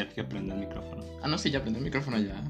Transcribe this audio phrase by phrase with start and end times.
[0.00, 1.04] ¿Quieres que prenda el micrófono?
[1.22, 2.42] Ah, no, sí, ya prende el micrófono ya.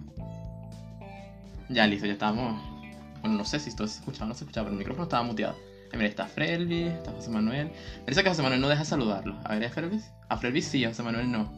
[1.69, 2.63] Ya, listo, ya estamos.
[3.23, 5.25] Bueno, no sé si esto se escuchaba o no se escuchaba, pero el micrófono estaba
[5.25, 5.57] muteado.
[5.93, 7.73] Eh, mira, está Frelvis, está José Manuel.
[8.05, 9.37] Parece que José Manuel no deja saludarlo.
[9.43, 10.13] A ver, ¿es Frelvis?
[10.29, 11.51] A Frelvis sí, a José Manuel no.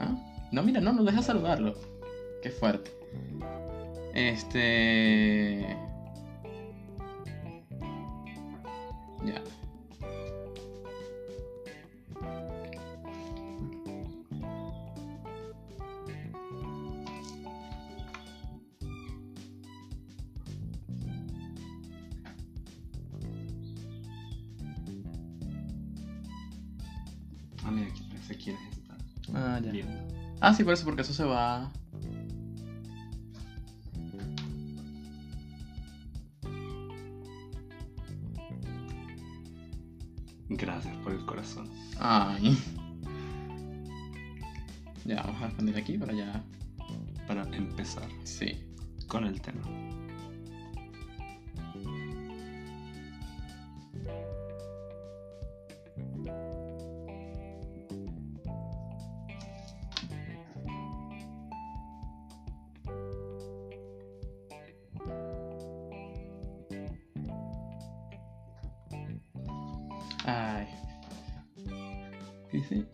[0.00, 0.14] ¿Ah?
[0.52, 1.74] No, mira, no, no deja saludarlo.
[2.42, 2.90] Qué fuerte.
[4.12, 5.66] Este.
[9.24, 9.42] Ya.
[30.62, 31.70] Sí, por eso, porque eso se va.
[40.48, 41.68] Gracias por el corazón.
[41.98, 42.58] Ay.
[45.04, 46.44] Ya, vamos a responder aquí para ya.
[47.26, 48.64] Para empezar Sí.
[49.08, 49.62] con el tema.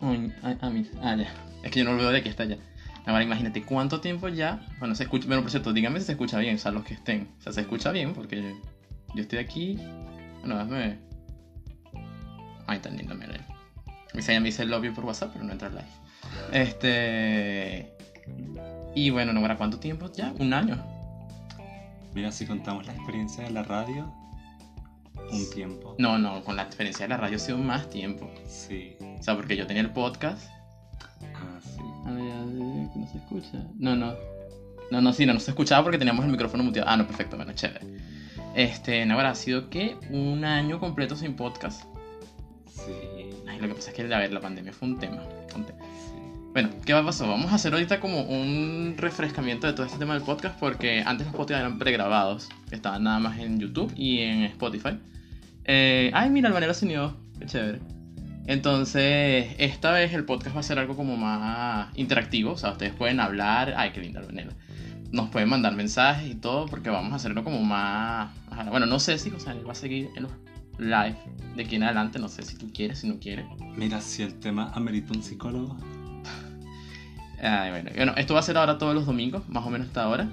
[0.01, 0.55] Ah.
[1.01, 1.33] Ah, ya.
[1.63, 2.57] Es que yo no lo veo de aquí hasta allá.
[3.05, 4.65] Ahora imagínate cuánto tiempo ya.
[4.79, 5.27] Bueno, se escucha.
[5.27, 7.29] Bueno, por cierto, díganme si se escucha bien, o sea, los que estén.
[7.39, 8.55] O sea, se escucha bien porque
[9.15, 9.79] yo estoy aquí.
[10.41, 10.99] Bueno, hazme.
[12.67, 13.33] Ay, tan lindo, mira.
[14.13, 15.83] Me dice, me dice el lobby por WhatsApp, pero no entra live.
[16.51, 17.91] Este.
[18.95, 20.33] Y bueno, no, ¿para cuánto tiempo ya?
[20.37, 20.83] Un año.
[22.13, 24.11] Mira, si contamos la experiencia de la radio,
[25.31, 25.95] un tiempo.
[25.99, 28.29] No, no, con la experiencia de la radio ha sido más tiempo.
[28.47, 28.95] Sí.
[29.19, 30.49] O sea, porque yo tenía el podcast.
[31.35, 31.81] Ah, sí.
[32.05, 33.63] A ver, a ver, que no se escucha.
[33.77, 34.13] No, no.
[34.91, 36.89] No, no, sí, no, no se escuchaba porque teníamos el micrófono muteado.
[36.89, 37.85] Ah, no, perfecto, bueno, chévere.
[38.55, 41.83] Este, no, ahora ha sido que un año completo sin podcast.
[42.67, 42.91] Sí.
[43.47, 45.21] Ay, lo que pasa es que, a ver, la pandemia fue un tema.
[45.55, 45.79] un tema.
[45.79, 46.19] Sí.
[46.53, 47.27] Bueno, ¿qué va a pasar?
[47.27, 51.27] Vamos a hacer ahorita como un refrescamiento de todo este tema del podcast porque antes
[51.27, 54.97] los podcasts eran pregrabados, que estaban nada más en YouTube y en Spotify.
[55.65, 57.79] Eh, ay, mira, el banero se unió, qué chévere.
[58.47, 62.93] Entonces, esta vez el podcast va a ser algo como más interactivo, o sea, ustedes
[62.93, 64.51] pueden hablar, ay, qué lindo el banero.
[65.11, 68.31] Nos pueden mandar mensajes y todo porque vamos a hacerlo como más...
[68.69, 70.31] Bueno, no sé si José va a seguir en los
[70.79, 71.17] live
[71.55, 73.45] de aquí en adelante, no sé si tú quieres, si no quieres.
[73.75, 75.77] Mira, si el tema amerita un psicólogo.
[77.41, 80.03] Ay, bueno, bueno, esto va a ser ahora todos los domingos, más o menos hasta
[80.03, 80.29] ahora.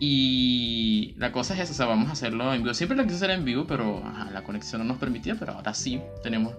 [0.00, 2.74] Y la cosa es esa, o sea, vamos a hacerlo en vivo.
[2.74, 5.74] Siempre lo quise hacer en vivo, pero ajá, la conexión no nos permitía, pero ahora
[5.74, 6.54] sí tenemos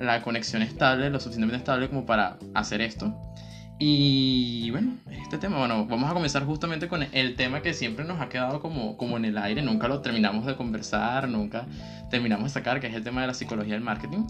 [0.00, 3.14] la conexión estable, lo suficientemente estable como para hacer esto.
[3.78, 8.20] Y bueno, este tema, bueno, vamos a comenzar justamente con el tema que siempre nos
[8.20, 11.66] ha quedado como, como en el aire, nunca lo terminamos de conversar, nunca
[12.08, 14.26] terminamos de sacar, que es el tema de la psicología del marketing.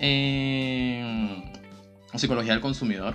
[0.00, 1.44] Eh,
[2.14, 3.14] psicología del consumidor.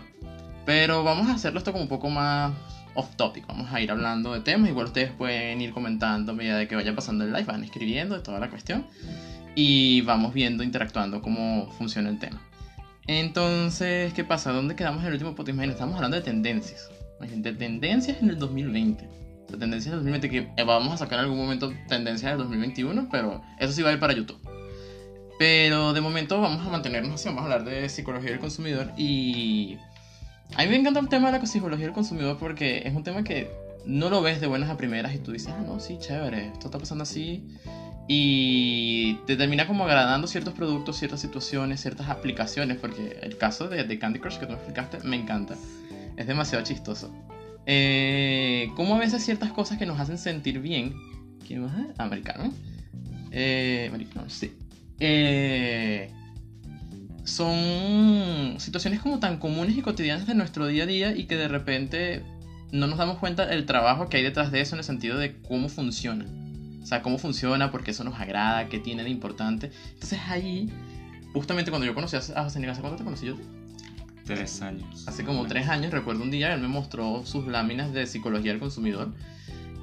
[0.65, 2.53] Pero vamos a hacerlo esto como un poco más
[2.93, 3.45] off topic.
[3.47, 4.69] Vamos a ir hablando de temas.
[4.69, 7.45] Igual ustedes pueden ir comentando a medida de que vaya pasando el live.
[7.45, 8.85] Van escribiendo de toda la cuestión.
[9.61, 12.41] Y vamos viendo, interactuando cómo funciona el tema.
[13.07, 14.53] Entonces, ¿qué pasa?
[14.53, 15.49] ¿Dónde quedamos en el último podcast?
[15.49, 16.89] Imagínate, Estamos hablando de tendencias.
[17.17, 19.03] Imagínate, tendencias en el 2020.
[19.03, 22.37] O sea, tendencias del 2020 que eh, vamos a sacar en algún momento tendencias del
[22.37, 24.39] 2021, pero eso sí va a ir para YouTube.
[25.37, 29.77] Pero de momento vamos a mantenernos así, vamos a hablar de psicología del consumidor y
[30.55, 33.25] a mí me encanta el tema de la psicología del consumidor porque es un tema
[33.25, 33.51] que
[33.85, 36.67] no lo ves de buenas a primeras y tú dices, ah, no, sí, chévere, esto
[36.67, 37.45] está pasando así.
[38.11, 43.83] Y te termina como agradando ciertos productos, ciertas situaciones, ciertas aplicaciones, porque el caso de,
[43.83, 45.55] de Candy Crush que tú me explicaste me encanta.
[46.17, 47.13] Es demasiado chistoso.
[47.67, 50.95] Eh, como a veces ciertas cosas que nos hacen sentir bien.
[51.45, 51.71] ¿Quién más?
[51.99, 52.51] Americano.
[53.29, 54.53] Eh, americano, sí.
[54.99, 56.09] Eh,
[57.25, 61.47] son situaciones como tan comunes y cotidianas de nuestro día a día y que de
[61.47, 62.23] repente
[62.71, 65.39] no nos damos cuenta del trabajo que hay detrás de eso en el sentido de
[65.43, 66.25] cómo funciona.
[66.89, 69.69] O sea, cómo funciona, porque eso nos agrada, qué tiene de importante.
[69.93, 70.67] Entonces ahí,
[71.33, 73.35] justamente cuando yo conocí a José ¿hace cuánto te conocí yo?
[74.25, 75.07] Tres años.
[75.07, 78.59] Hace como tres años, recuerdo un día, él me mostró sus láminas de psicología del
[78.59, 79.13] consumidor.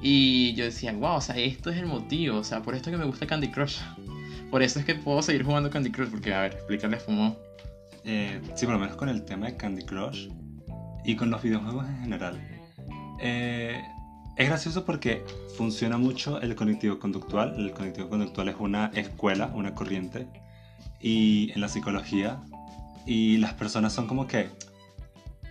[0.01, 2.97] Y yo decía, wow, o sea, esto es el motivo, o sea, por esto es
[2.97, 3.77] que me gusta Candy Crush.
[4.51, 7.37] Por eso es que puedo seguir jugando Candy Crush, porque, a ver, explícale, Fumo.
[8.03, 10.27] Eh, sí, por lo menos con el tema de Candy Crush
[11.05, 12.41] y con los videojuegos en general.
[13.19, 13.81] Eh,
[14.37, 15.25] es gracioso porque
[15.57, 17.55] funciona mucho el cognitivo conductual.
[17.57, 20.27] El cognitivo conductual es una escuela, una corriente,
[21.01, 22.39] y en la psicología.
[23.05, 24.49] Y las personas son como que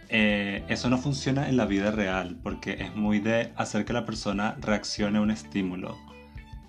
[0.09, 4.07] eh, eso no funciona en la vida real porque es muy de hacer que la
[4.07, 5.97] persona reaccione a un estímulo.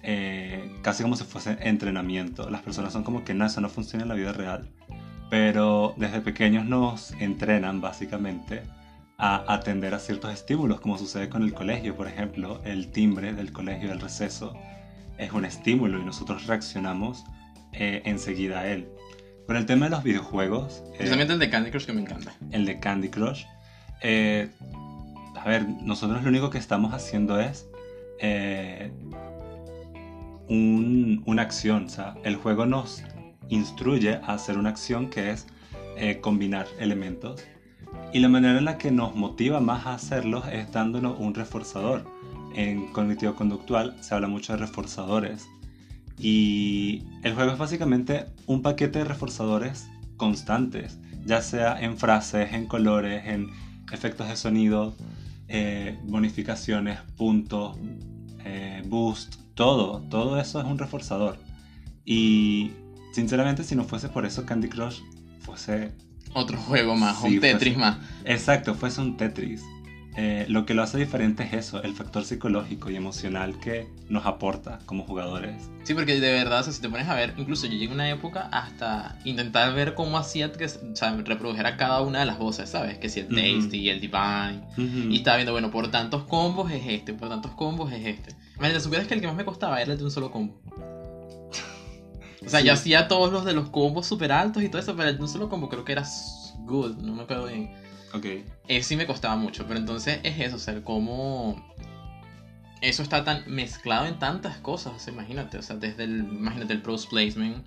[0.01, 2.49] Eh, casi como si fuese entrenamiento.
[2.49, 4.69] Las personas son como que no, eso no funciona en la vida real.
[5.29, 8.63] Pero desde pequeños nos entrenan básicamente
[9.17, 13.51] a atender a ciertos estímulos, como sucede con el colegio, por ejemplo, el timbre del
[13.51, 14.53] colegio, del receso,
[15.17, 17.23] es un estímulo y nosotros reaccionamos
[17.73, 18.87] eh, enseguida a él.
[19.47, 20.83] Con el tema de los videojuegos...
[20.85, 22.35] Eh, Especialmente el de Candy Crush que me encanta.
[22.51, 23.45] El de Candy Crush.
[24.01, 24.49] Eh,
[25.35, 27.67] a ver, nosotros lo único que estamos haciendo es
[30.47, 31.85] una acción.
[31.85, 33.03] O sea, el juego nos
[33.49, 35.47] instruye a hacer una acción que es
[36.21, 37.43] combinar elementos.
[38.13, 42.05] Y la manera en la que nos motiva más a hacerlo es dándonos un reforzador.
[42.55, 45.47] En cognitivo conductual se habla mucho de reforzadores.
[46.17, 52.65] Y el juego es básicamente un paquete de reforzadores constantes, ya sea en frases, en
[52.65, 53.49] colores, en
[53.91, 54.95] efectos de sonido,
[55.47, 57.77] eh, bonificaciones, puntos,
[58.43, 61.37] eh, boost, todo, todo eso es un reforzador.
[62.03, 62.71] Y
[63.11, 65.01] sinceramente si no fuese por eso Candy Crush
[65.41, 65.91] fuese...
[66.33, 67.97] Otro juego más, un Tetris más.
[68.25, 69.63] Exacto, fuese un Tetris.
[70.19, 74.25] Eh, lo que lo hace diferente es eso, el factor psicológico y emocional que nos
[74.25, 75.69] aporta como jugadores.
[75.83, 78.49] Sí, porque de verdad, si te pones a ver, incluso yo llegué a una época
[78.51, 82.97] hasta intentar ver cómo hacía que o sea, reprodujera cada una de las voces, ¿sabes?
[82.97, 84.63] Que si el Tasty, y el Divine.
[84.75, 88.35] Y estaba viendo, bueno, por tantos combos es este, por tantos combos es este.
[88.55, 90.59] Imagínate, supieras que el que más me costaba era el de un solo combo.
[92.47, 95.11] O sea, yo hacía todos los de los combos super altos y todo eso, pero
[95.21, 96.05] un solo combo creo que era
[96.59, 97.75] good, no me acuerdo bien.
[98.13, 98.25] Ok.
[98.69, 101.61] Eh, sí me costaba mucho, pero entonces es eso, o sea, cómo
[102.81, 107.05] eso está tan mezclado en tantas cosas, imagínate, o sea, desde el, imagínate el Pros
[107.07, 107.65] Placement,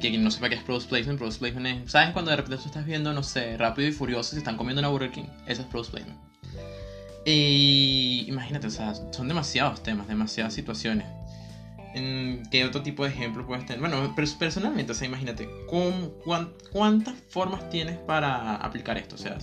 [0.00, 2.56] que quien no sepa qué es Pros Placement, Pros Placement es, ¿sabes cuando de repente
[2.56, 5.26] tú estás viendo, no sé, Rápido y Furioso y están comiendo una Burger King?
[5.46, 6.18] Eso es Pros Placement.
[7.24, 11.06] Y imagínate, o sea, son demasiados temas, demasiadas situaciones.
[11.94, 13.80] ¿Qué otro tipo de ejemplo puedes tener?
[13.80, 15.48] Bueno, personalmente, o sea, imagínate,
[16.72, 19.16] ¿cuántas formas tienes para aplicar esto?
[19.16, 19.38] O sea,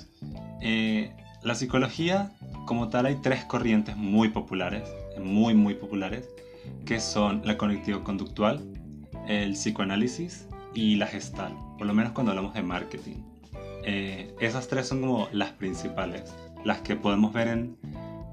[0.62, 1.12] eh,
[1.44, 2.31] la psicología,
[2.66, 4.84] como tal, hay tres corrientes muy populares,
[5.19, 6.28] muy, muy populares,
[6.86, 8.63] que son la cognitivo-conductual,
[9.28, 13.18] el psicoanálisis y la gestal, por lo menos cuando hablamos de marketing.
[13.84, 16.34] Eh, esas tres son como las principales,
[16.66, 17.78] las que podemos ver en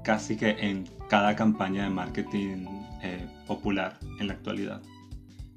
[0.03, 2.65] casi que en cada campaña de marketing
[3.01, 4.81] eh, popular en la actualidad.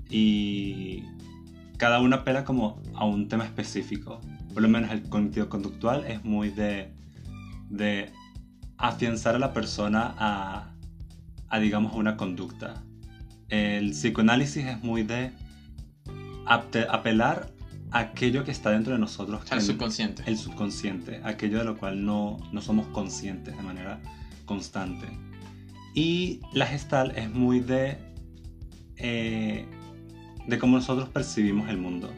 [0.09, 1.05] Y
[1.77, 4.21] cada una apela como a un tema específico.
[4.53, 6.93] Por lo menos el cognitivo conductual es muy de,
[7.69, 8.13] de
[8.77, 10.75] afianzar a la persona a,
[11.49, 12.83] a, digamos, una conducta.
[13.49, 15.33] El psicoanálisis es muy de
[16.47, 17.53] apelar
[17.93, 19.43] a aquello que está dentro de nosotros.
[19.51, 20.23] El subconsciente.
[20.27, 24.01] El subconsciente, aquello de lo cual no, no somos conscientes de manera
[24.45, 25.07] constante.
[25.95, 27.99] Y la gestal es muy de,
[28.97, 29.67] eh,
[30.47, 32.11] de cómo nosotros percibimos el mundo.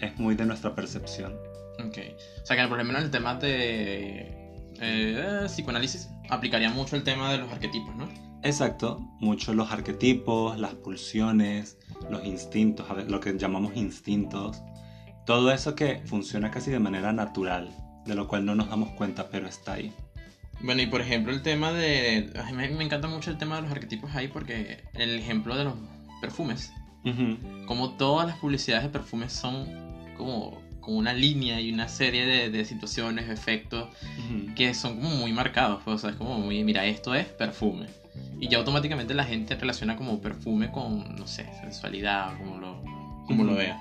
[0.00, 1.34] Es muy de nuestra percepción.
[1.78, 1.98] Ok.
[2.42, 4.42] O sea que por ejemplo en el tema de
[4.80, 8.08] eh, psicoanálisis aplicaría mucho el tema de los arquetipos, ¿no?
[8.42, 8.98] Exacto.
[9.20, 11.78] Mucho los arquetipos, las pulsiones,
[12.10, 14.62] los instintos, lo que llamamos instintos.
[15.26, 17.70] Todo eso que funciona casi de manera natural,
[18.04, 19.94] de lo cual no nos damos cuenta, pero está ahí.
[20.62, 22.30] Bueno, y por ejemplo el tema de...
[22.36, 25.64] A mí me encanta mucho el tema de los arquetipos ahí porque el ejemplo de
[25.64, 25.74] los
[26.20, 26.72] perfumes.
[27.66, 29.66] Como todas las publicidades de perfumes son
[30.16, 33.88] como, como una línea y una serie de, de situaciones, efectos
[34.54, 35.82] que son como muy marcados.
[35.84, 37.86] Pues, o sea, es como muy, mira, esto es perfume.
[38.38, 42.84] Y ya automáticamente la gente relaciona como perfume con, no sé, sensualidad, como lo,
[43.26, 43.80] como lo vea.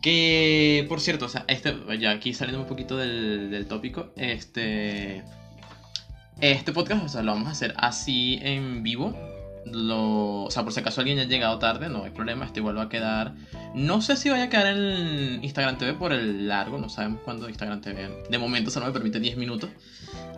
[0.00, 5.24] Que, por cierto, o sea, este, ya aquí saliendo un poquito del, del tópico, este
[6.40, 9.14] este podcast, o sea, lo vamos a hacer así en vivo.
[9.72, 12.84] O sea, por si acaso alguien ya llegado tarde, no hay problema, este igual va
[12.84, 13.34] a quedar.
[13.74, 17.48] No sé si vaya a quedar en Instagram TV por el largo, no sabemos cuándo
[17.48, 18.24] Instagram TV.
[18.30, 19.70] De momento solo me permite 10 minutos.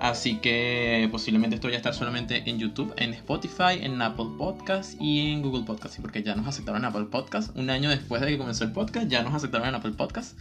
[0.00, 5.00] Así que posiblemente esto vaya a estar solamente en YouTube, en Spotify, en Apple Podcast
[5.00, 6.00] y en Google Podcast.
[6.00, 7.56] Porque ya nos aceptaron en Apple Podcast.
[7.56, 10.36] Un año después de que comenzó el podcast, ya nos aceptaron en Apple Podcast.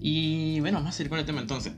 [0.00, 1.72] Y bueno, vamos a seguir con el tema entonces.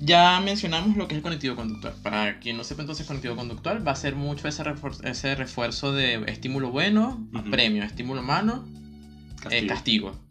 [0.00, 1.94] Ya mencionamos lo que es el conectivo conductual.
[2.02, 5.92] Para quien no sepa entonces conectivo conductual, va a ser mucho ese, refuerzo, ese refuerzo
[5.92, 8.64] de estímulo bueno, premio, estímulo malo,
[9.40, 9.68] castigo.
[9.68, 10.26] castigo.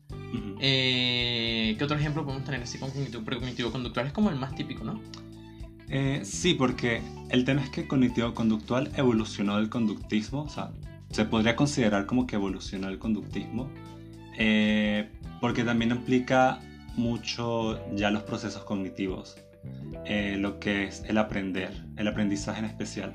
[0.60, 4.08] Eh, ¿Qué otro ejemplo podemos tener así con cognitivo, conductual?
[4.08, 5.02] Es como el más típico, ¿no?
[5.90, 10.72] Eh, sí, porque el tema es que cognitivo conductual evolucionó del conductismo, o sea,
[11.12, 13.70] se podría considerar como que evolucionó el conductismo,
[14.38, 15.10] eh,
[15.42, 16.60] porque también implica
[16.96, 19.38] mucho ya los procesos cognitivos
[20.06, 23.14] eh, lo que es el aprender, el aprendizaje en especial.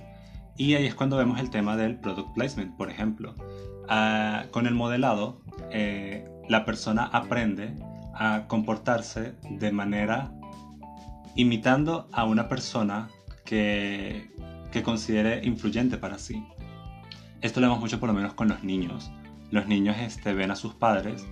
[0.57, 3.35] Y ahí es cuando vemos el tema del product placement, por ejemplo.
[3.88, 7.75] Ah, con el modelado, eh, la persona aprende
[8.14, 10.33] a comportarse de manera
[11.35, 13.09] imitando a una persona
[13.45, 14.30] que,
[14.71, 16.45] que considere influyente para sí.
[17.40, 19.11] Esto lo vemos mucho por lo menos con los niños.
[19.50, 21.26] Los niños este, ven a sus padres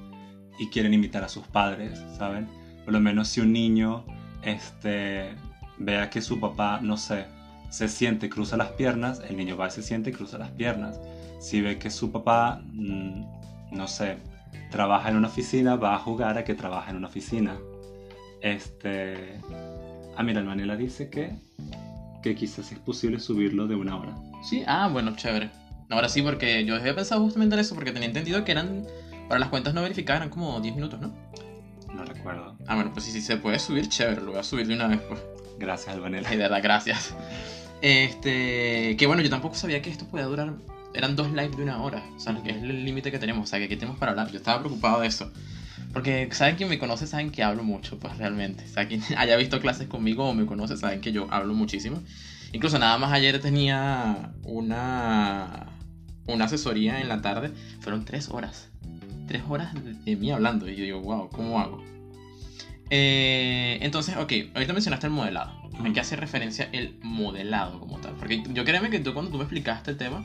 [0.59, 2.49] y quieren imitar a sus padres, ¿saben?
[2.85, 4.05] Por lo menos si un niño
[4.53, 5.35] este,
[5.79, 7.27] vea que su papá, no sé,
[7.71, 10.99] se siente, cruza las piernas, el niño va y se siente cruza las piernas.
[11.41, 13.25] Si ve que su papá, mm,
[13.73, 14.19] no sé,
[14.71, 17.57] trabaja en una oficina, va a jugar a que trabaja en una oficina.
[18.41, 19.41] Este...
[20.17, 21.39] Ah, mira, el Manela dice que,
[22.23, 24.17] que quizás es posible subirlo de una hora.
[24.43, 25.51] Sí, ah, bueno, chévere.
[25.91, 28.85] Ahora sí, porque yo había pensado justamente en eso, porque tenía entendido que eran,
[29.29, 31.13] para las cuentas no verificadas, eran como 10 minutos, ¿no?
[32.29, 32.59] No recuerdo.
[32.67, 34.89] Ah, bueno, pues sí, sí se puede subir, chévere, lo voy a subir de una
[34.89, 35.21] vez, pues.
[35.59, 36.29] Gracias, Albanela.
[36.29, 37.15] Ay, de verdad, gracias.
[37.81, 40.55] Este, que bueno, yo tampoco sabía que esto podía durar,
[40.95, 43.47] eran dos lives de una hora, o sea, que es el límite que tenemos, o
[43.47, 44.31] sea, que aquí tenemos para hablar.
[44.31, 45.31] Yo estaba preocupado de eso.
[45.93, 48.65] Porque saben quien me conoce, saben que hablo mucho, pues realmente.
[48.65, 52.03] O sea, quien haya visto clases conmigo o me conoce, saben que yo hablo muchísimo.
[52.53, 55.67] Incluso nada más ayer tenía una,
[56.27, 57.53] una asesoría en la tarde.
[57.81, 58.69] Fueron tres horas.
[59.27, 59.73] Tres horas
[60.05, 60.69] de mí hablando.
[60.69, 61.83] Y yo digo, wow, ¿cómo hago?
[62.91, 65.53] Eh, entonces, ok, ahorita mencionaste el modelado.
[65.79, 68.15] ¿A qué hace referencia el modelado como tal?
[68.15, 70.25] Porque yo créeme que tú cuando tú me explicaste el tema,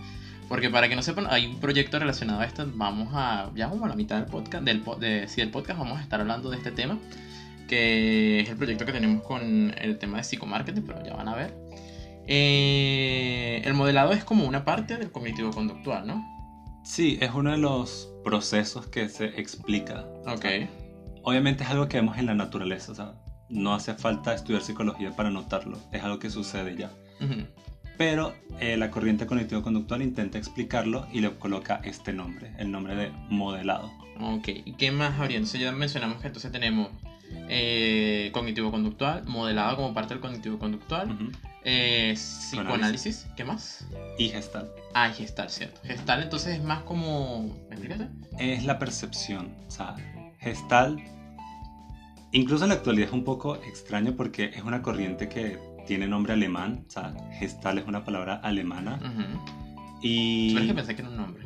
[0.49, 3.85] porque para que no sepan, hay un proyecto relacionado a esto, vamos a, ya como
[3.85, 6.57] a la mitad del podcast, del, de, sí, del podcast vamos a estar hablando de
[6.57, 6.97] este tema,
[7.67, 11.35] que es el proyecto que tenemos con el tema de psicomarketing, pero ya van a
[11.35, 11.55] ver.
[12.25, 16.25] Eh, el modelado es como una parte del cognitivo conductual, ¿no?
[16.83, 20.05] Sí, es uno de los procesos que se explica.
[20.25, 20.45] Ok.
[21.23, 23.13] Obviamente es algo que vemos en la naturaleza, o sea,
[23.49, 26.91] no hace falta estudiar psicología para notarlo, es algo que sucede ya.
[27.97, 33.11] Pero eh, la corriente cognitivo-conductual intenta explicarlo y le coloca este nombre, el nombre de
[33.29, 33.91] modelado.
[34.19, 35.37] Ok, ¿y qué más habría?
[35.37, 36.89] Entonces ya mencionamos que entonces tenemos
[37.47, 41.31] eh, cognitivo-conductual, modelado como parte del cognitivo-conductual, Ujú.
[41.63, 43.87] eh, psicoanálisis, ¿qué más?
[44.17, 44.69] Y gestal.
[44.93, 45.79] Ah, gestal, ¿cierto?
[45.83, 47.55] Gestal entonces es más como...
[47.69, 48.09] ¿Me explicaste?
[48.39, 49.95] Es la percepción, o sea,
[50.43, 51.03] gestal.
[52.31, 56.33] Incluso en la actualidad es un poco extraño porque es una corriente que tiene nombre
[56.33, 58.99] alemán, o sea, gestal es una palabra alemana.
[59.01, 59.39] Ujú.
[60.01, 61.45] Y que pensé que era un nombre.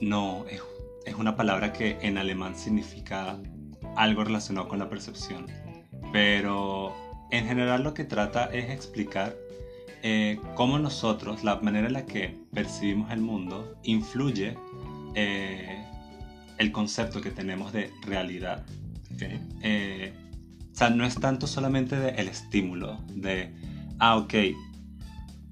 [0.00, 0.62] no, es,
[1.04, 3.38] es una palabra que en alemán significa
[3.96, 5.46] algo relacionado con la percepción.
[6.12, 6.94] Pero
[7.30, 9.36] en general lo que trata es explicar
[10.02, 14.56] eh, cómo nosotros, la manera en la que percibimos el mundo, influye
[15.14, 15.81] eh,
[16.62, 18.64] el concepto que tenemos de realidad.
[19.62, 20.14] Eh,
[20.72, 23.52] o sea, no es tanto solamente de el estímulo, de,
[23.98, 24.34] ah, ok,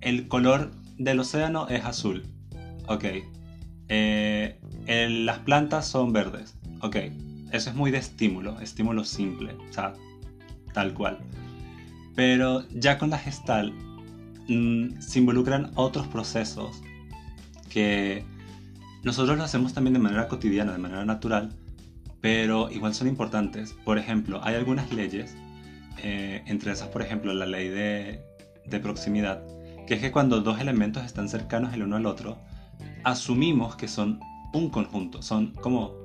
[0.00, 2.24] el color del océano es azul,
[2.86, 3.04] ok,
[3.88, 6.96] eh, las plantas son verdes, ok,
[7.52, 9.92] eso es muy de estímulo, estímulo simple, o sea,
[10.72, 11.18] tal cual.
[12.16, 13.72] Pero ya con la gestal
[14.48, 16.82] mm, se involucran otros procesos
[17.68, 18.24] que
[19.02, 21.56] nosotros lo hacemos también de manera cotidiana, de manera natural,
[22.20, 23.74] pero igual son importantes.
[23.84, 25.36] Por ejemplo, hay algunas leyes,
[26.02, 28.20] eh, entre esas, por ejemplo, la ley de,
[28.66, 29.42] de proximidad,
[29.86, 32.38] que es que cuando dos elementos están cercanos el uno al otro,
[33.04, 34.20] asumimos que son
[34.52, 35.99] un conjunto, son como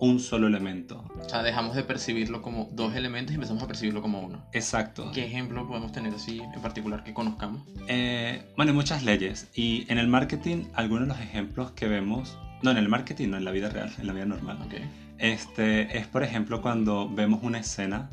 [0.00, 1.04] un solo elemento.
[1.20, 4.42] O sea, dejamos de percibirlo como dos elementos y empezamos a percibirlo como uno.
[4.52, 5.10] Exacto.
[5.12, 7.68] ¿Qué ejemplo podemos tener así en particular que conozcamos?
[7.86, 12.38] Eh, bueno, hay muchas leyes y en el marketing algunos de los ejemplos que vemos,
[12.62, 14.74] no en el marketing, no en la vida real, en la vida normal, Ok.
[15.18, 18.08] Este es, por ejemplo, cuando vemos una escena,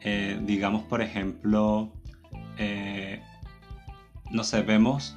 [0.00, 1.92] eh, digamos, por ejemplo,
[2.56, 3.20] eh,
[4.30, 5.14] no sé, vemos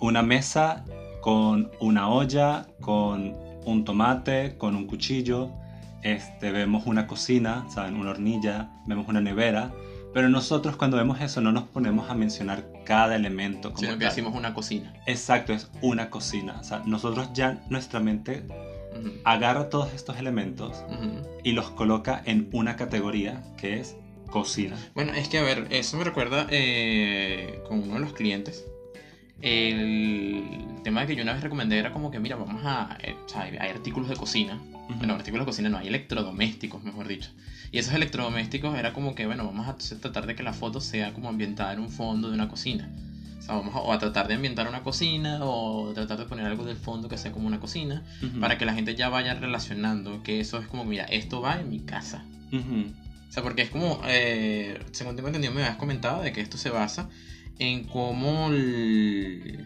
[0.00, 0.84] una mesa
[1.22, 5.50] con una olla, con un tomate, con un cuchillo,
[6.02, 7.96] este, vemos una cocina, ¿saben?
[7.96, 9.72] Una hornilla, vemos una nevera,
[10.12, 14.06] pero nosotros cuando vemos eso no nos ponemos a mencionar cada elemento como Sino que
[14.06, 14.92] decimos una cocina.
[15.06, 16.56] Exacto, es una cocina.
[16.60, 18.44] O sea, nosotros ya, nuestra mente
[19.24, 20.82] agarra todos estos elementos
[21.44, 23.96] y los coloca en una categoría que es
[24.30, 24.76] cocina.
[24.94, 28.64] Bueno, es que a ver, eso me recuerda eh, con uno de los clientes.
[29.42, 30.44] El
[30.84, 32.96] tema que yo una vez recomendé era como que, mira, vamos a.
[33.02, 34.58] eh, o sea, hay hay artículos de cocina.
[34.98, 37.30] Bueno, artículos de cocina no, hay electrodomésticos, mejor dicho.
[37.70, 41.12] Y esos electrodomésticos era como que, bueno, vamos a tratar de que la foto sea
[41.14, 42.90] como ambientada en un fondo de una cocina.
[43.38, 46.44] O sea, vamos a, o a tratar de ambientar una cocina o tratar de poner
[46.46, 48.40] algo del fondo que sea como una cocina Ujú.
[48.40, 51.70] para que la gente ya vaya relacionando que eso es como, mira, esto va en
[51.70, 52.24] mi casa.
[52.52, 52.90] Ujú.
[53.28, 56.58] O sea, porque es como, eh, según tengo entendido, me habías comentado de que esto
[56.58, 57.08] se basa
[57.60, 59.64] en cómo, el-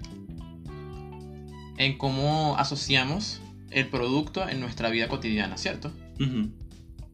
[1.78, 5.90] en cómo asociamos el producto en nuestra vida cotidiana, ¿cierto?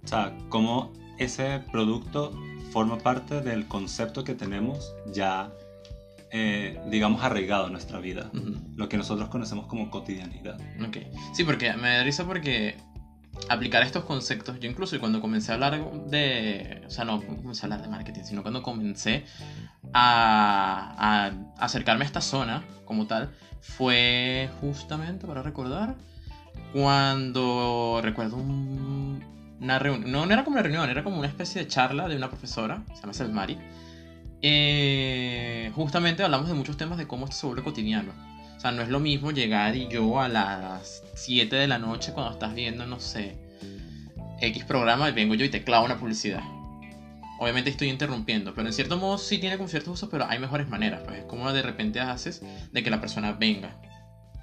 [0.05, 2.33] O sea, cómo ese producto
[2.73, 5.51] forma parte del concepto que tenemos ya,
[6.33, 8.31] eh, digamos, arraigado en nuestra vida.
[8.77, 10.59] Lo que nosotros conocemos como cotidianidad.
[10.87, 10.99] Ok.
[11.33, 12.77] Sí, porque me da risa porque
[13.49, 17.67] aplicar estos conceptos, yo incluso cuando comencé a hablar de, o sea, no comencé a
[17.67, 19.25] hablar de marketing, sino cuando comencé
[19.93, 23.31] a, acercarme a esta zona como tal,
[23.61, 25.97] fue justamente, para recordar,
[26.73, 29.25] cuando recuerdo un-
[29.61, 32.17] una reunión, no, no era como una reunión, era como una especie de charla de
[32.17, 33.59] una profesora, se llama Selmari.
[34.43, 38.13] Eh, justamente hablamos de muchos temas de cómo esto se vuelve cotidiano.
[38.61, 42.13] O sea, no es lo mismo llegar y yo a las 7 de la noche
[42.13, 43.39] cuando estás viendo, no sé,
[44.39, 46.43] X programa y vengo yo y te clavo una publicidad.
[47.39, 50.69] Obviamente estoy interrumpiendo, pero en cierto modo sí tiene como ciertos usos, pero hay mejores
[50.69, 51.01] maneras.
[51.07, 53.81] Pues es como de repente haces de que la persona venga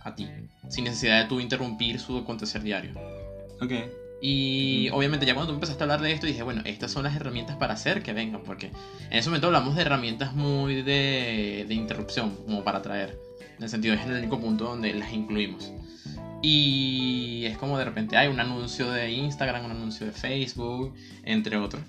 [0.03, 0.27] a ti,
[0.67, 2.99] sin necesidad de tú interrumpir su acontecer diario.
[3.61, 3.71] Ok.
[4.19, 7.15] Y obviamente ya cuando tú empezaste a hablar de esto dije, bueno, estas son las
[7.15, 8.71] herramientas para hacer que vengan, porque
[9.11, 13.26] en ese momento hablamos de herramientas muy de, de interrupción, como para traer.
[13.57, 15.71] En el sentido, es el único punto donde las incluimos.
[16.41, 21.57] Y es como de repente hay un anuncio de Instagram, un anuncio de Facebook, entre
[21.57, 21.81] otros.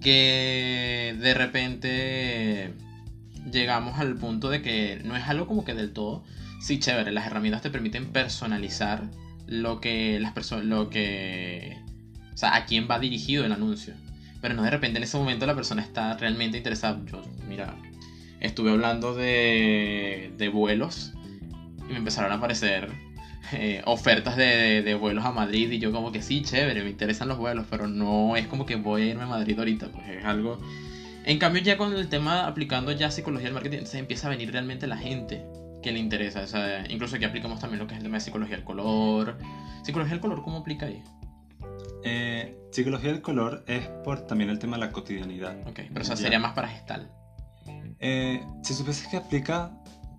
[0.00, 2.74] Que de repente
[3.50, 6.24] llegamos al punto de que no es algo como que del todo.
[6.60, 9.08] Sí, chévere, las herramientas te permiten personalizar
[9.46, 11.78] lo que las personas, lo que,
[12.34, 13.94] o sea, a quién va dirigido el anuncio.
[14.40, 17.00] Pero no de repente en ese momento la persona está realmente interesada.
[17.06, 17.76] Yo, mira,
[18.40, 21.12] estuve hablando de, de vuelos
[21.88, 22.88] y me empezaron a aparecer
[23.52, 26.90] eh, ofertas de, de- de vuelos a Madrid y yo como que sí, chévere, me
[26.90, 30.06] interesan los vuelos, pero no es como que voy a irme a Madrid ahorita, pues
[30.08, 30.58] es algo...
[31.24, 34.50] En cambio ya con el tema aplicando ya psicología del marketing, se empieza a venir
[34.50, 35.44] realmente la gente
[35.82, 36.40] que le interesa.
[36.40, 39.36] O sea, incluso aquí aplicamos también lo que es el tema de psicología del color.
[39.82, 41.02] Psicología del color, ¿cómo aplica ahí?
[42.04, 45.56] Eh, psicología del color es por también el tema de la cotidianidad.
[45.66, 46.22] Ok, pero o sea, Ya.
[46.22, 47.10] sería más para gestal.
[48.00, 49.70] Eh, si supieses que aplica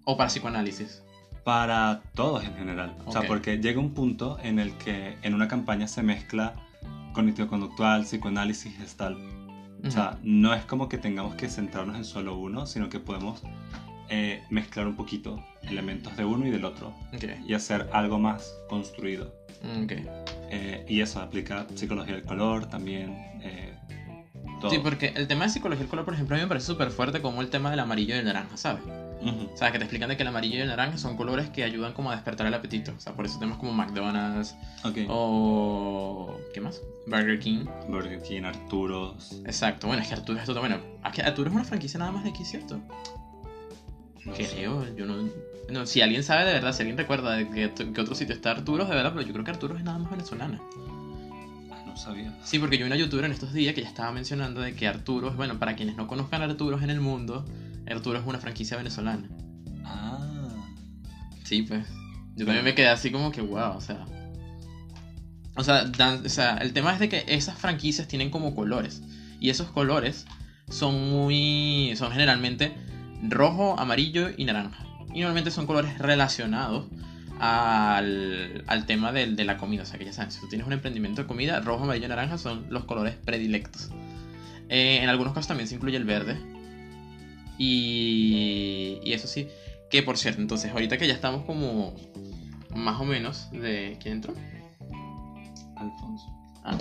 [0.06, 1.04] O para psicoanálisis.
[1.44, 2.96] para todos en general.
[3.06, 6.56] O sea, porque llega un punto en el que en una campaña se mezcla
[7.14, 9.18] cognitivo-conductual, psicoanálisis, gestal.
[9.86, 13.42] O sea, no es como que tengamos que centrarnos en solo uno, sino que podemos
[14.10, 18.54] eh, mezclar un poquito elementos de uno y del otro Ok, y hacer algo más
[18.68, 19.34] construido.
[19.84, 19.94] ok.
[20.52, 23.12] Eh, y eso aplica psicología del color también.
[23.42, 23.74] eh,
[24.60, 24.72] todo.
[24.72, 26.92] Sí, porque el tema de psicología del color, por ejemplo, a mí me parece súper
[26.92, 28.84] fuerte como el tema del amarillo y el naranja, ¿sabes?
[29.22, 29.50] Ujú.
[29.54, 31.64] O sea, que te explican de que el amarillo y el naranja son colores que
[31.64, 32.94] ayudan como a despertar el apetito.
[32.96, 34.98] O sea, por eso temas como McDonald's Ok.
[35.10, 36.38] o...
[36.54, 36.82] ¿Qué más?
[37.08, 37.66] Burger King.
[37.90, 39.42] Burger King, Arturos.
[39.46, 39.88] Exacto.
[39.88, 40.60] Bueno, es que Arturo es todo...
[40.60, 42.80] Bueno, es que Arturo es una franquicia nada más de aquí, ¿cierto?
[44.26, 44.48] no sé.
[44.48, 45.30] Creo, yo no,
[45.70, 45.86] no...
[45.86, 48.86] Si alguien sabe de verdad, si alguien recuerda de que, que otro sitio está Arturo,
[48.86, 50.62] de verdad, pero yo creo que Arturo es nada más venezolana.
[51.90, 52.34] No sabía.
[52.44, 54.88] Sí, porque yo vi una youtuber en estos días que ya estaba mencionando de que
[54.88, 57.46] Arturo, bueno, para quienes no conozcan a Arturos en el mundo,
[57.90, 59.28] Arturo es una franquicia venezolana.
[59.84, 60.20] Ah.
[61.44, 61.86] Sí, pues.
[62.36, 64.06] Yo también me quedé así como que, wow, o sea.
[65.56, 69.02] O sea, dan- o sea, el tema es de que esas franquicias tienen como colores.
[69.40, 70.26] Y esos colores
[70.70, 71.94] son muy.
[71.98, 72.74] son generalmente
[73.28, 74.86] rojo, amarillo y naranja.
[75.14, 76.86] Y normalmente son colores relacionados
[77.40, 79.84] al, al tema del- de la comida.
[79.84, 82.10] O sea, que ya saben, si tú tienes un emprendimiento de comida, rojo, amarillo y
[82.10, 83.90] naranja son los colores predilectos.
[84.70, 86.38] Eh, en algunos casos también se incluye el verde.
[87.58, 89.48] Y, y eso sí,
[89.90, 91.96] que por cierto, entonces ahorita que ya estamos como
[92.76, 93.98] más o menos de...
[94.02, 94.34] ¿Quién entró?
[95.76, 96.26] Alfonso.
[96.64, 96.78] Ah.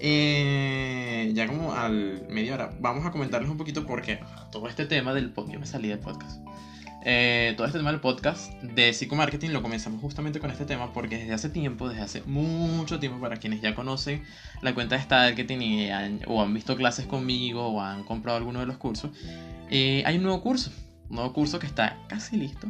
[0.00, 5.12] Eh, ya como al media hora, vamos a comentarles un poquito porque todo este tema
[5.12, 6.40] del podcast, yo me salí del podcast.
[7.02, 11.16] Eh, todo este tema del podcast de psicomarketing lo comenzamos justamente con este tema porque
[11.16, 14.22] desde hace tiempo, desde hace mucho tiempo, para quienes ya conocen
[14.60, 18.60] la cuenta de Starketing y han- o han visto clases conmigo o han comprado alguno
[18.60, 19.10] de los cursos,
[19.70, 20.70] eh, hay un nuevo curso,
[21.08, 22.68] un nuevo curso que está casi listo,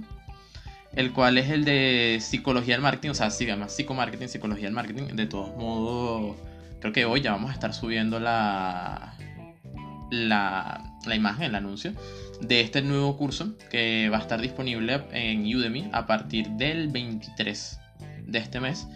[0.95, 4.75] el cual es el de psicología del marketing, o sea, se llama psicomarketing, psicología del
[4.75, 5.15] marketing.
[5.17, 6.37] De todos modos,
[6.81, 9.15] creo que hoy ya vamos a estar subiendo la,
[10.11, 11.93] la, la imagen, el anuncio
[12.41, 17.81] de este nuevo curso que va a estar disponible en Udemy a partir del 23
[18.27, 18.87] de este mes.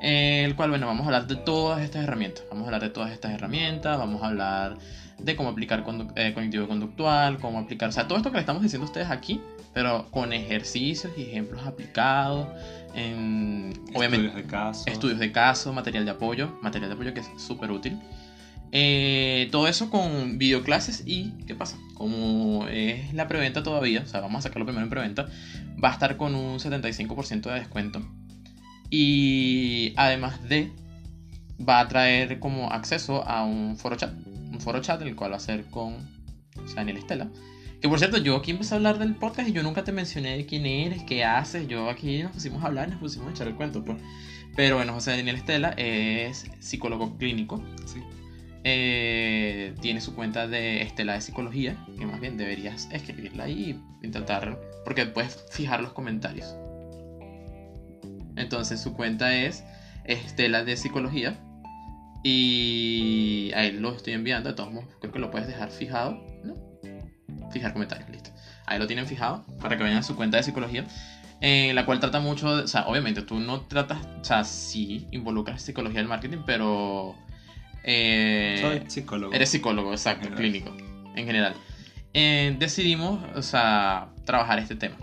[0.00, 2.44] El cual, bueno, vamos a hablar de todas estas herramientas.
[2.50, 4.78] Vamos a hablar de todas estas herramientas, vamos a hablar
[5.18, 8.62] de cómo aplicar eh, cognitivo conductual, cómo aplicar, o sea, todo esto que le estamos
[8.62, 9.40] diciendo a ustedes aquí,
[9.74, 12.46] pero con ejercicios y ejemplos aplicados,
[12.94, 14.84] en, obviamente, Estudios de caso.
[14.86, 17.98] estudios de caso, material de apoyo, material de apoyo que es súper útil.
[18.70, 21.78] Eh, todo eso con videoclases y ¿qué pasa?
[21.94, 25.28] Como es la preventa todavía, o sea, vamos a sacarlo primero en preventa,
[25.82, 28.02] va a estar con un 75% de descuento.
[28.90, 30.70] Y además de,
[31.66, 35.36] va a traer como acceso a un foro chat, un foro chat el cual va
[35.36, 35.96] a ser con
[36.74, 37.28] Daniel Estela.
[37.80, 40.44] Que por cierto, yo aquí empecé a hablar del podcast y yo nunca te mencioné
[40.46, 41.68] quién eres, qué haces.
[41.68, 43.84] Yo aquí nos pusimos a hablar, nos pusimos a echar el cuento.
[43.84, 43.98] Pues.
[44.56, 47.62] Pero bueno, José Daniel Estela es psicólogo clínico.
[47.86, 48.00] Sí.
[48.70, 54.06] Eh, tiene su cuenta de Estela de Psicología, que más bien deberías escribirla ahí y
[54.06, 56.54] intentar, porque puedes fijar los comentarios.
[58.36, 59.64] Entonces su cuenta es
[60.04, 61.38] Estela de Psicología
[62.22, 66.54] y ahí lo estoy enviando, de todos modos creo que lo puedes dejar fijado, ¿no?
[67.50, 68.32] Fijar comentarios, listo.
[68.66, 70.84] Ahí lo tienen fijado para que vayan a su cuenta de psicología
[71.40, 75.62] en la cual trata mucho, o sea, obviamente tú no tratas, o sea, sí involucras
[75.62, 77.14] psicología del marketing, pero
[77.84, 79.32] eh, Soy psicólogo.
[79.32, 80.74] Eres psicólogo, exacto, clínico,
[81.14, 81.54] en general.
[82.14, 84.96] Eh, decidimos, o sea, trabajar este tema.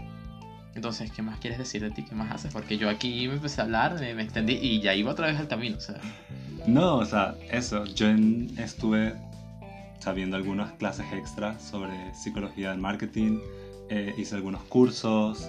[0.75, 2.03] Entonces, ¿qué más quieres decir de ti?
[2.03, 2.51] ¿Qué más haces?
[2.51, 5.47] Porque yo aquí me empecé a hablar, me, extendí y ya iba otra vez al
[5.47, 5.95] camino, o sea.
[6.67, 7.85] No, o sea, eso.
[7.85, 8.07] Yo
[8.57, 9.13] estuve
[9.99, 13.39] sabiendo algunas clases extras sobre psicología del marketing.
[13.89, 15.47] Eh, hice algunos cursos,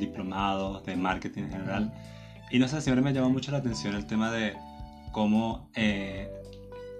[0.00, 1.92] diplomados de marketing en general.
[2.50, 4.54] Y no sé, siempre me llama mucho la atención el tema de
[5.12, 5.68] cómo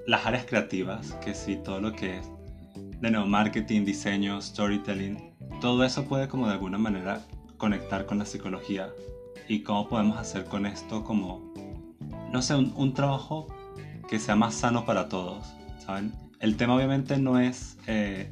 [0.06, 2.30] las áreas creativas, que sí, todo lo que es,
[3.00, 8.26] de nuevo, marketing, diseño, storytelling, todo eso puede como de alguna manera conectar con la
[8.26, 8.90] psicología
[9.48, 11.52] y cómo podemos hacer con esto como,
[12.32, 13.48] no sé, un, trabajo
[14.08, 16.12] que sea más sano para todos, ¿saben?
[16.40, 18.30] El tema obviamente no es eh,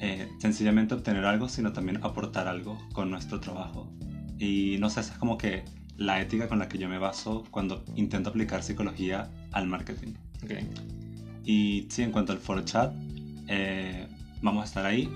[0.00, 3.92] eh, sencillamente obtener algo, sino también aportar algo con nuestro trabajo.
[4.38, 5.64] Y no sé, esa es como que
[5.96, 10.14] la ética con la que yo me baso cuando intento aplicar psicología al marketing.
[10.44, 10.68] Okay.
[11.44, 12.92] Y sí, en cuanto al foro chat,
[13.48, 14.06] eh,
[14.42, 15.08] vamos a estar ahí.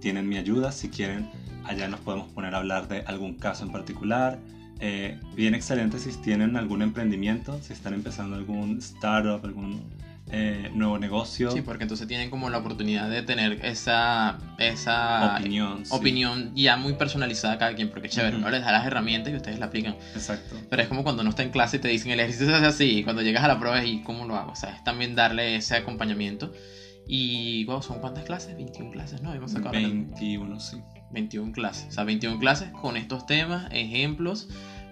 [0.00, 1.30] Tienen mi ayuda si quieren.
[1.64, 4.38] Allá nos podemos poner a hablar de algún caso en particular.
[4.80, 9.82] Eh, bien excelente si tienen algún emprendimiento, si están empezando algún startup, algún
[10.32, 11.50] eh, nuevo negocio.
[11.50, 16.94] Sí, porque entonces tienen como la oportunidad de tener esa, esa opinión, opinión ya muy
[16.94, 19.96] personalizada cada quien, porque chévere, uno les da las herramientas y ustedes la aplican.
[20.14, 20.56] Exacto.
[20.68, 22.98] Pero es como cuando no está en clase y te dicen el ejercicio es así,
[22.98, 25.56] y cuando llegas a la prueba y cómo lo hago, o sea, es también darle
[25.56, 26.52] ese acompañamiento.
[27.06, 28.54] Y, wow, ¿son cuántas clases?
[28.54, 29.34] 21 clases, ¿no?
[29.34, 30.80] Hemos sacado 21, sí.
[31.10, 34.48] 21 clases, o sea, 21 clases con estos temas, ejemplos,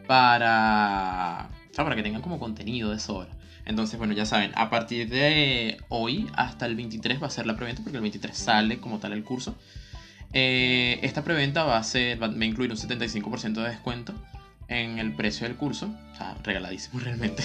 [0.08, 3.37] para, o sea, para que tengan como contenido de sobra.
[3.68, 7.54] Entonces, bueno, ya saben, a partir de hoy hasta el 23 va a ser la
[7.54, 9.56] preventa, porque el 23 sale como tal el curso.
[10.32, 14.14] Eh, esta preventa va a, ser, va a incluir un 75% de descuento
[14.68, 17.44] en el precio del curso, o sea, regaladísimo realmente.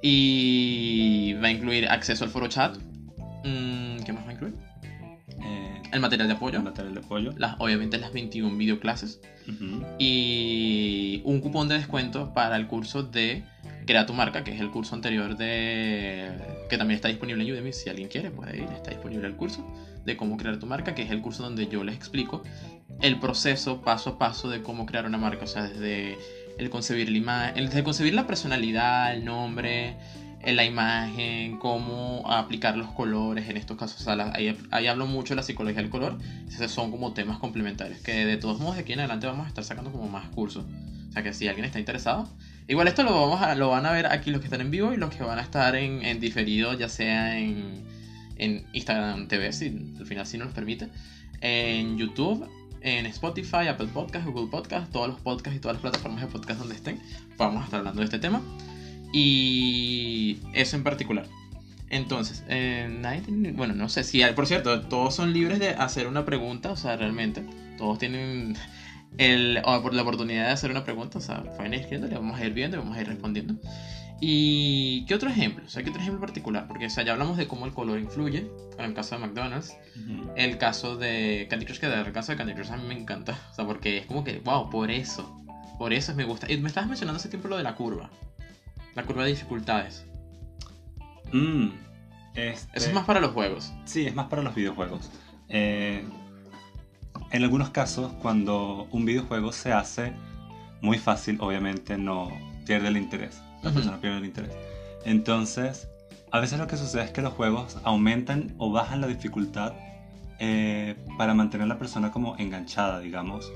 [0.00, 2.76] Y va a incluir acceso al foro chat.
[3.44, 4.54] Mm, ¿Qué más va a incluir?
[5.42, 6.58] Eh, el material de apoyo.
[6.58, 7.32] El material de apoyo.
[7.36, 9.20] Las, obviamente las 21 videoclases.
[9.98, 13.44] Y un cupón de descuento para el curso de
[13.86, 16.30] Crea tu marca, que es el curso anterior de
[16.68, 19.64] que también está disponible en Udemy, si alguien quiere puede ir, está disponible el curso
[20.04, 22.42] de cómo crear tu marca, que es el curso donde yo les explico
[23.00, 26.16] el proceso paso a paso de cómo crear una marca, o sea, desde
[26.58, 29.96] el concebir la imagen, desde concebir la personalidad, el nombre,
[30.46, 34.00] eh, la imagen, cómo aplicar los colores en estos casos.
[34.00, 36.18] O sea, ahí, ahí, hablo mucho de la psicología del color.
[36.48, 39.48] Esos son como temas complementarios que de todos modos de aquí en adelante vamos a
[39.48, 40.64] estar sacando como más cursos.
[41.08, 42.28] O sea que si alguien está interesado,
[42.68, 44.92] Igual esto lo, vamos a, lo van a ver aquí los que están en vivo
[44.92, 47.84] y los que van a estar en, en diferido, ya sea en,
[48.38, 50.88] en Instagram TV, si al final si nos permite,
[51.40, 52.48] en YouTube,
[52.80, 56.58] en Spotify, Apple Podcast, Google Podcast, todos los podcasts y todas las plataformas de podcast
[56.58, 57.00] donde estén,
[57.36, 58.42] vamos a estar hablando de este tema.
[59.12, 61.26] Y eso en particular.
[61.88, 62.88] Entonces, eh,
[63.54, 66.96] bueno, no sé si, por cierto, todos son libres de hacer una pregunta, o sea,
[66.96, 67.44] realmente,
[67.78, 68.56] todos tienen
[69.18, 72.44] el, por la oportunidad de hacer una pregunta, o sea, vayan escribiendo, le vamos a
[72.44, 73.54] ir viendo y vamos a ir respondiendo.
[74.20, 75.64] ¿Y qué otro ejemplo?
[75.66, 76.66] O sea, ¿qué otro ejemplo particular?
[76.66, 79.76] Porque o sea, ya hablamos de cómo el color influye, en el caso de McDonald's,
[80.36, 83.38] el caso de Candy Crush, que el caso de Candy Crush a mí me encanta,
[83.52, 85.38] o sea, porque es como que, wow, por eso,
[85.78, 86.50] por eso me gusta.
[86.50, 88.10] Y me estabas mencionando hace tiempo lo de la curva,
[88.96, 90.04] la curva de dificultades.
[91.32, 91.68] Mm,
[92.34, 93.72] Eso es más para los juegos.
[93.84, 95.10] Sí, es más para los videojuegos.
[95.48, 96.04] Eh,
[97.30, 100.12] en algunos casos, cuando un videojuego se hace
[100.80, 102.30] muy fácil, obviamente no
[102.66, 103.40] pierde el interés.
[103.62, 104.52] La persona pierde el interés.
[105.04, 105.88] Entonces,
[106.32, 109.72] a veces lo que sucede es que los juegos aumentan o bajan la dificultad
[110.38, 113.50] eh, para mantener a la persona como enganchada, digamos,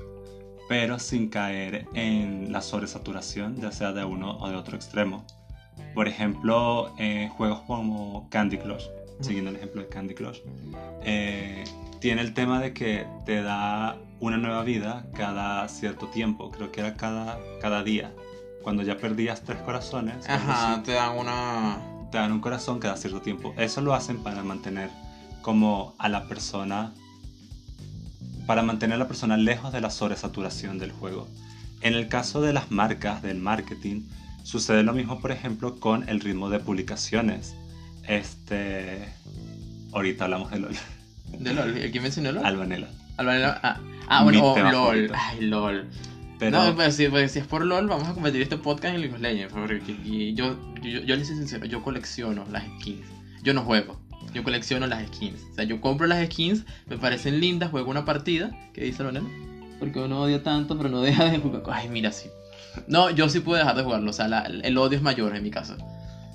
[0.71, 5.25] pero sin caer en la sobresaturación, ya sea de uno o de otro extremo.
[5.93, 8.85] Por ejemplo, eh, juegos como Candy Crush,
[9.19, 10.37] siguiendo el ejemplo de Candy Crush,
[11.03, 11.65] eh,
[11.99, 16.79] tiene el tema de que te da una nueva vida cada cierto tiempo, creo que
[16.79, 18.13] era cada, cada día.
[18.63, 21.79] Cuando ya perdías tres corazones, Ajá, así, te dan una...
[22.11, 23.53] te dan un corazón cada cierto tiempo.
[23.57, 24.89] Eso lo hacen para mantener
[25.41, 26.93] como a la persona,
[28.51, 31.25] para mantener a la persona lejos de la sobresaturación del juego.
[31.79, 34.01] En el caso de las marcas, del marketing,
[34.43, 37.55] sucede lo mismo, por ejemplo, con el ritmo de publicaciones.
[38.09, 39.07] Este,
[39.93, 40.75] ahorita hablamos de LOL,
[41.39, 41.77] ¿De LOL?
[41.77, 42.45] ¿El que mencionó LOL?
[42.45, 42.89] Albanela.
[43.15, 45.09] Albanela- Ah, ah, bueno, oh, LOL.
[45.15, 45.87] Ay, LOL.
[46.37, 48.99] Pero No, pues si, pues, si es por LOL, vamos a convertir este podcast en
[48.99, 49.53] League of Legends.
[49.53, 53.05] Porque y yo, yo, yo les soy sincero, yo colecciono las skins.
[53.43, 53.97] Yo no juego,
[54.33, 55.41] yo colecciono las skins.
[55.51, 58.51] O sea, yo compro las skins, me parecen lindas, juego una partida.
[58.73, 59.27] ¿Qué dice Albanela?
[59.79, 61.63] Porque uno odia tanto, pero no deja de jugar.
[61.71, 62.29] Ay, mira, sí.
[62.87, 64.09] No, yo sí puedo dejar de jugarlo.
[64.09, 65.75] O sea, la- el odio es mayor en mi caso.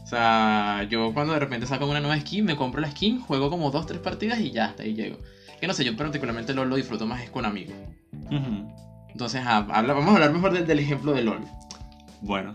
[0.03, 3.51] O sea, yo cuando de repente saco una nueva skin, me compro la skin, juego
[3.51, 5.19] como dos, tres partidas y ya, hasta ahí llego.
[5.61, 7.75] Que no sé, yo particularmente LOL lo disfruto más es con amigos.
[9.11, 11.41] Entonces, ah, habla- vamos a hablar mejor del, del ejemplo de LOL.
[12.21, 12.55] bueno,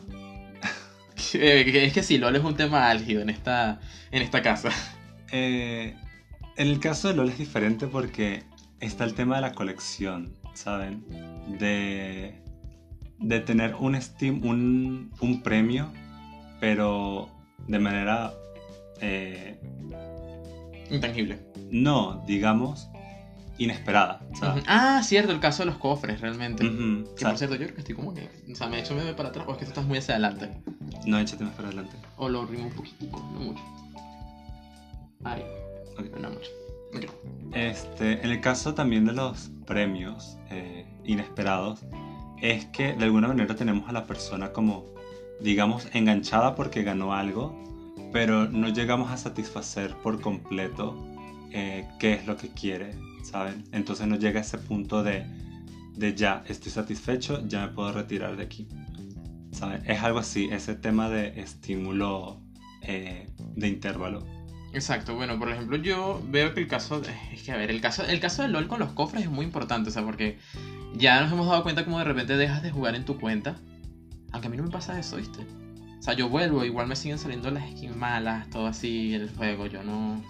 [1.34, 3.80] es que sí, LOL es un tema álgido en esta,
[4.12, 4.70] en esta casa.
[5.32, 5.96] Eh,
[6.58, 8.44] en el caso de LOL es diferente porque
[8.80, 11.04] está el tema de la colección, ¿saben?
[11.60, 12.41] De,
[13.20, 15.89] de tener un, Steam, un, un premio,
[16.60, 17.30] pero
[17.67, 18.34] de manera...
[19.00, 19.60] eh,
[20.89, 21.39] Intangible.
[21.72, 22.89] no, digamos,
[23.58, 24.22] inesperada.
[24.38, 24.63] ¿sabes?
[24.67, 26.63] Ah, cierto, el caso de los cofres, realmente.
[27.17, 28.30] Que por cierto, yo creo que estoy como que.
[28.52, 30.15] O sea, me he hecho meme para atrás, o es que tú estás muy hacia
[30.15, 30.50] adelante.
[31.06, 31.96] No, échate más para adelante.
[32.17, 33.62] O lo rimo un poquitico, no mucho.
[35.24, 35.44] Ahí,
[35.98, 36.06] Ok.
[36.12, 36.50] pero no mucho.
[36.96, 37.06] Ok.
[37.54, 41.82] Este, en el caso también de los premios eh, inesperados,
[42.42, 44.86] es que de alguna manera tenemos a la persona como,
[45.40, 47.56] digamos, enganchada porque ganó algo,
[48.12, 50.98] pero no llegamos a satisfacer por completo
[51.52, 53.64] eh, qué es lo que quiere, ¿saben?
[53.72, 55.26] Entonces no llega a ese punto de,
[55.96, 58.68] de ya, estoy satisfecho, ya me puedo retirar de aquí,
[59.52, 59.82] ¿saben?
[59.86, 62.42] Es algo así, ese tema de estímulo
[62.82, 64.26] eh, de intervalo.
[64.74, 67.02] Exacto, bueno, por ejemplo, yo veo que el caso,
[67.34, 69.46] es que a ver, el caso, el caso de LOL con los cofres es muy
[69.46, 70.38] importante, o sea, porque
[70.96, 73.58] ya nos hemos dado cuenta como de repente dejas de jugar en tu cuenta,
[74.32, 75.42] aunque a mí no me pasa eso, ¿viste?
[76.00, 79.68] O sea, yo vuelvo, igual me siguen saliendo las skins malas, todo así el juego,
[79.68, 80.24] yo no...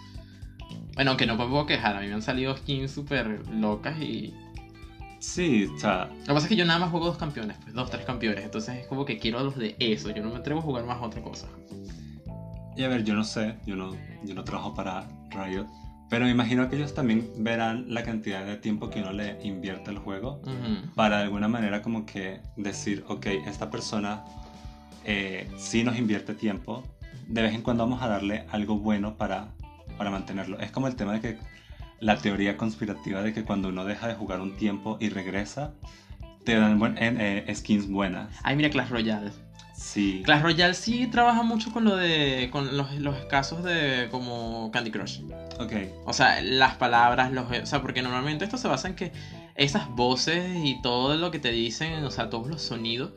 [0.96, 4.34] Bueno, aunque no me puedo quejar, a mí me han salido skins súper locas y...
[5.20, 7.76] Sí, o sea, Lo que pasa es que yo nada más juego dos campeones, pues
[7.76, 10.62] dos, tres campeones, entonces es como que quiero los de eso, yo no me atrevo
[10.62, 11.48] a jugar más otra cosa.
[12.76, 15.68] Y a ver, yo no sé, yo no, yo no trabajo para Riot,
[16.10, 19.90] pero me imagino que ellos también verán la cantidad de tiempo que uno le invierte
[19.92, 20.92] al juego Ujú.
[20.96, 24.24] para de alguna manera como que decir, ok, esta persona
[25.06, 26.84] eh, sí nos invierte tiempo,
[27.28, 29.48] de vez en cuando vamos a darle algo bueno para,
[29.98, 30.60] para mantenerlo.
[30.60, 31.38] Es como el tema de que
[32.00, 35.72] la teoría conspirativa de que cuando uno deja de jugar un tiempo y regresa,
[36.46, 38.34] te dan buen- en- eh, skins buenas.
[38.44, 39.32] Ay, mira Clash Royale.
[39.82, 40.22] Sí.
[40.24, 42.50] Clash Royale sí trabaja mucho con lo de.
[42.52, 45.22] con los, los casos de como Candy Crush.
[45.60, 45.74] Ok.
[46.06, 47.46] O sea, las palabras, los.
[47.52, 49.12] O sea, porque normalmente esto se basa en que
[49.56, 53.12] esas voces y todo lo que te dicen, o sea, todos los sonidos,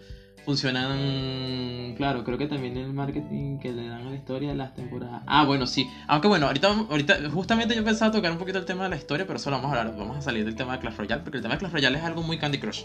[0.44, 1.94] funcionan.
[1.96, 5.22] Claro, creo que también el marketing que le dan a la historia de las temporadas.
[5.26, 5.88] Ah, bueno, sí.
[6.06, 9.26] Aunque bueno, ahorita, ahorita justamente yo pensaba tocar un poquito el tema de la historia,
[9.26, 9.96] pero eso lo vamos a hablar.
[9.96, 12.04] Vamos a salir del tema de Clash Royale, porque el tema de Clash Royale es
[12.04, 12.82] algo muy Candy Crush.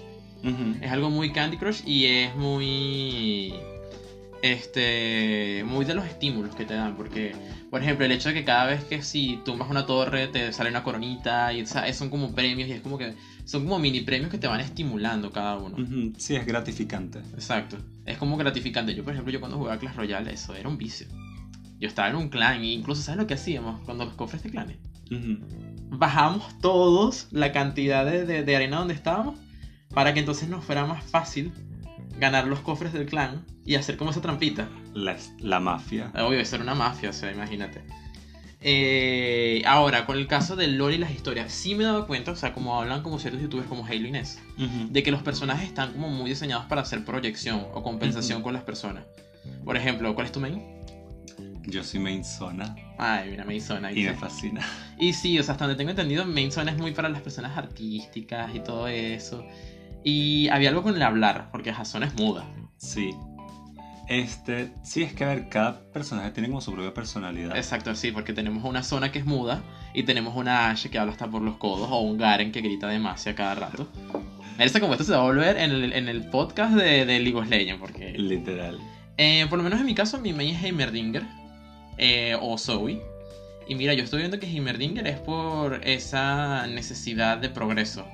[0.81, 3.53] Es algo muy Candy Crush y es muy.
[4.41, 5.63] Este.
[5.65, 6.95] Muy de los estímulos que te dan.
[6.95, 7.35] Porque,
[7.69, 10.69] por ejemplo, el hecho de que cada vez que si tumbas una torre te sale
[10.69, 11.51] una coronita.
[11.51, 13.15] Y o sea, son como premios y es como que.
[13.49, 15.75] Son como mini premios que te van estimulando cada uno.
[16.17, 17.17] Sí, es gratificante.
[17.33, 17.77] Exacto.
[18.05, 18.93] Es como gratificante.
[18.93, 21.07] Yo, por ejemplo, yo cuando jugaba Clash Royale, eso era un vicio.
[21.79, 24.51] Yo estaba en un clan y incluso, ¿sabes lo que hacíamos cuando los cofres de
[24.51, 24.77] clanes?
[25.11, 25.39] Ujú.
[25.97, 29.39] bajamos todos la cantidad de, de- de arena donde estábamos
[29.91, 31.51] para que entonces nos fuera más fácil
[32.19, 34.69] ganar los cofres del clan y hacer como esa trampita.
[34.93, 36.11] La, la mafia.
[36.13, 37.81] Obvio, eso era una mafia, o sea, imagínate.
[38.61, 42.31] Eh, ahora, con el caso del lore y las historias, sí me he dado cuenta,
[42.31, 44.87] o sea, como hablan como ciertos youtubers como Halo y Ujú.
[44.89, 48.63] de que los personajes están como muy diseñados para hacer proyección o compensación con las
[48.63, 49.05] personas.
[49.63, 50.61] Por ejemplo, ¿cuál es tu main?
[51.65, 53.91] Yo soy main zona Ay, mira, main zona.
[53.91, 54.61] y me fascina.
[54.97, 57.57] Y sí, o sea, hasta donde tengo entendido, main zone es muy para las personas
[57.57, 59.45] artísticas y todo eso.
[60.03, 62.45] Y había algo con el hablar, porque Jason es muda.
[62.77, 63.11] Sí.
[64.09, 67.55] Este, sí, es que a ver, cada personaje tiene como su propia personalidad.
[67.55, 69.61] Exacto, sí, porque tenemos una zona que es muda
[69.93, 72.87] y tenemos una Ashe que habla hasta por los codos o un Garen que grita
[72.87, 73.87] demasiado cada rato.
[74.57, 77.37] Merece como esto se va a volver en el, en el podcast de, de League
[77.37, 78.11] of Legends, porque...
[78.13, 78.79] Literal.
[79.17, 81.23] Eh, por lo menos en mi caso, mi main es Heimerdinger
[81.99, 82.99] eh, o Zoe.
[83.67, 88.07] Y mira, yo estoy viendo que Heimerdinger es por esa necesidad de progreso.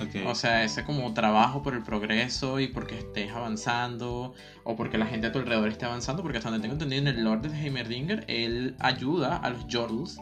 [0.00, 0.26] Ok.
[0.26, 4.32] O sea, ese como trabajo por el progreso y porque estés avanzando
[4.64, 7.08] o porque la gente a tu alrededor esté avanzando, porque hasta donde tengo entendido en
[7.08, 10.18] el Lord de Heimerdinger, él ayuda a los Jordals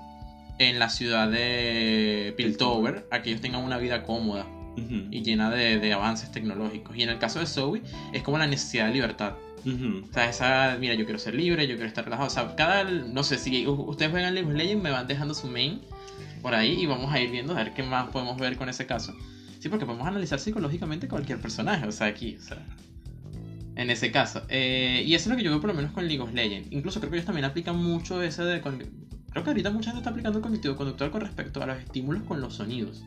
[0.58, 5.50] en la ciudad de Piltover a que ellos tengan una vida cómoda Ujú, y llena
[5.50, 6.96] de, de avances tecnológicos.
[6.96, 7.82] Y en el caso de Zoe,
[8.12, 9.34] es como la necesidad de libertad.
[9.64, 10.04] ujú.
[10.08, 12.28] O sea, esa, mira, yo quiero ser libre, yo quiero estar relajado.
[12.28, 15.48] O sea, cada, no sé, si ustedes juegan League of Legends, me van dejando su
[15.48, 15.80] main
[16.42, 18.84] por ahí y vamos a ir viendo a ver qué más podemos ver con ese
[18.86, 19.14] caso.
[19.64, 22.58] Sí, porque podemos analizar psicológicamente cualquier personaje, o sea, aquí, o sea,
[23.76, 24.42] en ese caso.
[24.50, 26.70] Eh, y eso es lo que yo veo por lo menos con League of Legends.
[26.70, 28.60] Incluso creo que ellos también aplican mucho ese de...
[28.60, 32.24] Creo que ahorita mucha gente está aplicando el cognitivo conductual con respecto a los estímulos
[32.24, 33.04] con los sonidos.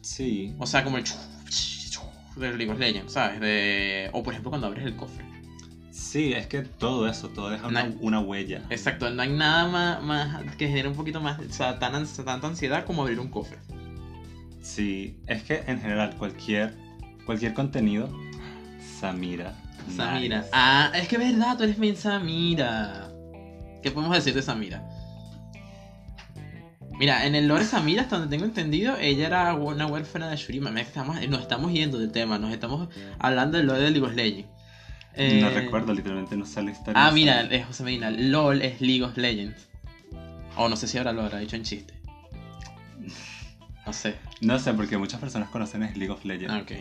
[0.00, 0.52] Sí.
[0.58, 1.04] O sea, como el...
[1.04, 3.38] de League of Legends, ¿sabes?
[3.38, 4.10] De...
[4.12, 5.24] O por ejemplo cuando abres el cofre.
[5.92, 8.64] Sí, es que todo eso, todo deja una, Na- una huella.
[8.70, 12.48] Exacto, no hay nada más, más que genere un poquito más, o sea, tan, tanta
[12.48, 13.58] ansiedad como abrir un cofre.
[14.68, 16.74] Sí, es que en general cualquier,
[17.24, 18.10] cualquier contenido,
[19.00, 19.54] Samira.
[19.96, 20.40] Samira.
[20.40, 20.50] nice.
[20.52, 23.10] Ah, es que es verdad, tú eres main Samira.
[23.82, 24.82] ¿Qué podemos decir de Samira?
[26.98, 30.68] Mira, en el lore Samira, hasta donde tengo entendido, ella era una huérfana de Shurima.
[30.78, 34.48] Estamos, nos estamos yendo del tema, nos estamos hablando del lore de League of Legends.
[35.16, 36.92] No Eh, recuerdo, literalmente no la historia.
[37.06, 38.10] Ah, mira, es José Medina.
[38.10, 39.66] LOL es League of Legends.
[40.56, 41.97] O no sé si ahora lo habrá dicho en chiste.
[43.88, 44.16] No sé.
[44.42, 46.52] No sé, porque muchas personas conocen es League of Legends.
[46.54, 46.72] Ah, ok.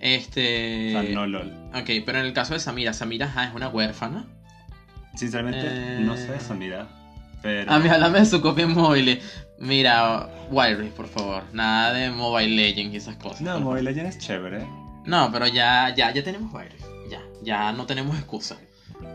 [0.00, 0.96] Este.
[0.96, 1.52] O sea, no LOL.
[1.74, 4.26] Ok, pero en el caso de Samira, Samira ajá, es una huérfana.
[5.14, 6.00] Sinceramente, Eh.
[6.00, 6.88] no sé de Samira.
[7.40, 7.70] Pero.
[7.70, 9.20] A mí, háblame de su copia en móvil.
[9.60, 11.44] Mira, Wild Rift, por favor.
[11.52, 13.40] Nada de Mobile Legends y esas cosas.
[13.40, 13.82] No, Mobile.
[13.92, 14.66] Legends es chévere.
[15.04, 16.84] No, pero ya, ya, ya tenemos Wild Rift.
[17.10, 18.56] Ya, ya no tenemos excusa.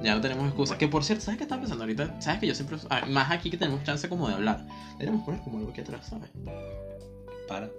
[0.04, 0.78] Ya no tenemos excusa.
[0.78, 2.22] Que por cierto, ¿sabes qué estaba pensando ahorita?
[2.22, 2.78] ¿Sabes que yo siempre.
[2.90, 4.66] ah, Más aquí que tenemos chance como de hablar.
[4.94, 6.30] Deberíamos poner como algo aquí atrás, ¿sabes?
[7.48, 7.70] Para.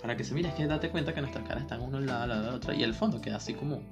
[0.00, 2.40] Para que se mire, es que date cuenta que nuestras caras están uno al lado
[2.40, 3.82] de la otra y el fondo queda así como.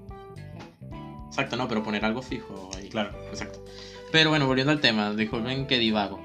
[1.28, 2.88] Exacto, no, pero poner algo fijo ahí.
[2.88, 3.10] Claro.
[3.30, 3.64] Exacto.
[4.12, 6.20] Pero bueno, volviendo al tema, disculpen que divago.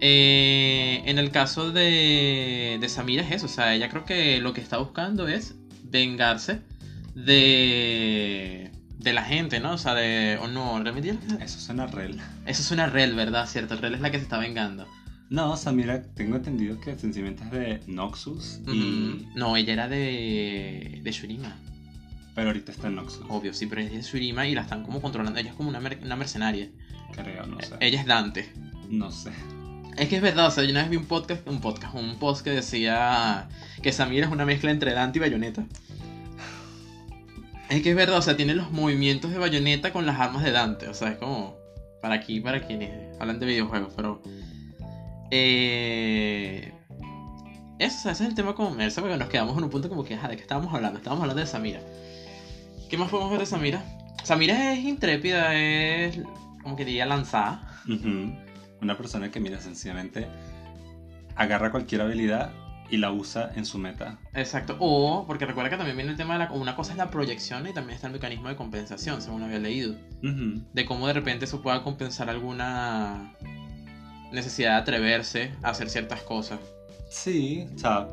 [0.00, 4.52] Eh, en el caso de, de Samira es eso, o sea, ella creo que lo
[4.52, 6.60] que está buscando es vengarse
[7.14, 9.72] de, de la gente, ¿no?
[9.72, 10.38] O sea, de...
[10.42, 12.18] O no, realmente Eso suena real.
[12.46, 13.46] Eso es una Rel, ¿verdad?
[13.46, 14.86] Cierto, Rel es la que se está vengando.
[15.30, 18.60] No, Samira, tengo entendido que sencillamente es de Noxus.
[18.66, 18.70] Y...
[18.70, 21.56] Mm, No, ella era de, de Shurima.
[22.34, 23.24] Pero ahorita está en Noxus.
[23.28, 25.38] Obvio, sí, pero ella es de Shurima y la están como controlando.
[25.38, 26.68] Ella es como una, mer- una mercenaria.
[27.12, 27.74] Creo, no sé.
[27.80, 28.52] Ella es Dante.
[28.88, 29.30] No sé.
[29.96, 32.18] Es que es verdad, o sea, yo una vez vi un podcast, un podcast, un
[32.20, 33.48] post que decía
[33.82, 35.64] que Samira es una mezcla entre Dante y Bayonetta.
[37.68, 40.52] Es que es verdad, o sea, tiene los movimientos de Bayonetta con las armas de
[40.52, 41.56] Dante, o sea, es como
[42.00, 44.22] para aquí, para quienes hablan de videojuegos, pero...
[45.30, 46.72] Eh...
[47.78, 50.14] Eso, ese es el tema como Mersa, porque nos quedamos en un punto como que,
[50.14, 50.98] ajá, ¿de qué estábamos hablando?
[50.98, 51.80] Estábamos hablando de Samira.
[52.88, 53.84] ¿Qué más podemos ver de Samira?
[54.24, 56.18] Samira es intrépida, es,
[56.62, 57.82] como que diría, lanzada.
[58.80, 60.26] Una persona que, mira, sencillamente
[61.36, 62.50] agarra cualquier habilidad
[62.90, 64.18] y la usa en su meta.
[64.34, 64.76] Exacto.
[64.80, 66.52] O, porque recuerda que también viene el tema de la.
[66.52, 69.94] Una cosa es la proyección y también está el mecanismo de compensación, según había leído.
[70.22, 73.34] De cómo de repente eso pueda compensar alguna
[74.32, 76.58] necesidad de atreverse a hacer ciertas cosas.
[77.10, 78.08] Sí, o sea,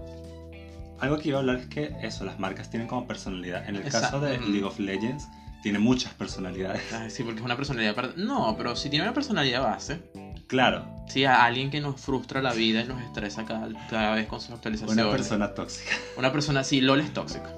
[1.00, 3.68] algo que iba a hablar es que eso, las marcas tienen como personalidad.
[3.68, 4.20] En el Exacto.
[4.20, 4.40] caso de.
[4.40, 5.28] League of Legends,
[5.64, 6.82] tiene muchas personalidades.
[7.10, 8.16] Sí, porque es una personalidad.
[8.16, 10.00] No, pero si tiene una personalidad base.
[10.48, 14.28] Claro, Sí, a alguien que nos frustra la vida y nos estresa cada, cada vez
[14.28, 15.06] con sus actualizaciones.
[15.06, 15.92] una persona tóxica.
[16.18, 17.54] Una persona, sí, LOL es tóxica.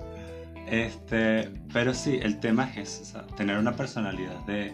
[0.69, 4.73] Este, pero sí, el tema es eso, o sea, tener una personalidad de...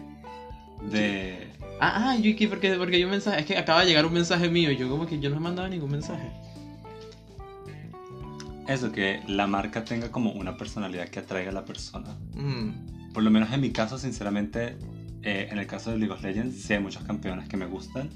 [0.90, 3.40] de Ah, ah, aquí, porque, porque yo mensaje.
[3.40, 5.40] Es que acaba de llegar un mensaje mío y yo, como que yo no he
[5.40, 6.30] mandado ningún mensaje.
[8.68, 12.16] eso, que la marca tenga como una personalidad que atraiga a la persona.
[12.34, 13.12] Mm.
[13.12, 14.76] Por lo menos en mi caso, sinceramente,
[15.24, 18.10] eh, en el caso de League of Legends, sí hay muchos campeones que me gustan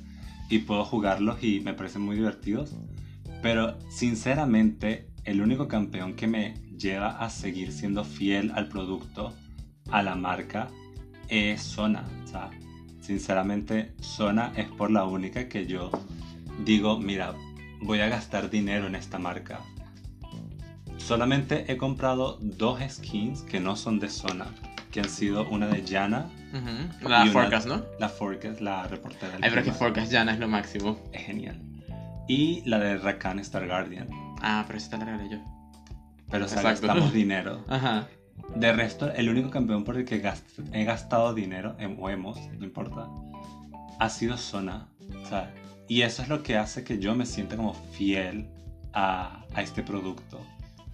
[0.51, 2.75] y puedo jugarlos y me parecen muy divertidos.
[3.43, 9.35] Pero sinceramente, el único campeón que me lleva a seguir siendo fiel al producto,
[9.91, 10.69] a la marca,
[11.29, 12.05] es Sona.
[12.25, 12.51] O sea,
[13.01, 15.91] sinceramente, Sona es por la única que yo
[16.65, 17.35] digo, mira,
[17.81, 19.61] voy a gastar dinero en esta marca.
[20.97, 24.47] Solamente he comprado dos skins que no son de Sona,
[24.91, 27.09] que han sido una de Yana, Ujú.
[27.09, 27.83] La una- Forecast, ¿no?
[27.99, 29.73] la Forecast, la reportera Ay, pero que.
[29.73, 30.99] Forecast Yana es lo máximo.
[31.13, 31.61] es genial.
[32.27, 34.09] Y la de Rakan Star Guardian.
[34.43, 35.39] Ah, pero esa te la regalé yo.
[36.31, 37.65] Pero o sea, gastamos dinero.
[37.69, 38.07] Ajá.
[38.55, 42.65] de resto, el único campeón por el que gast- he gastado dinero, o hemos, no
[42.65, 43.09] importa,
[43.99, 44.89] ha sido Zona.
[45.23, 45.53] O sea,
[45.89, 48.49] y eso es lo que hace que yo me sienta como fiel
[48.95, 50.41] a, a este producto.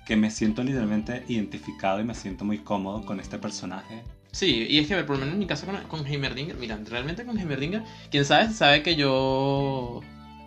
[0.06, 4.02] Que me siento literalmente identificado y me siento muy cómodo con este personaje.
[4.34, 7.24] Sí, y es que, por lo menos en mi caso con, con Heimerdinger, mira, realmente
[7.24, 10.00] con Heimerdinger, quien sabe, sabe que yo.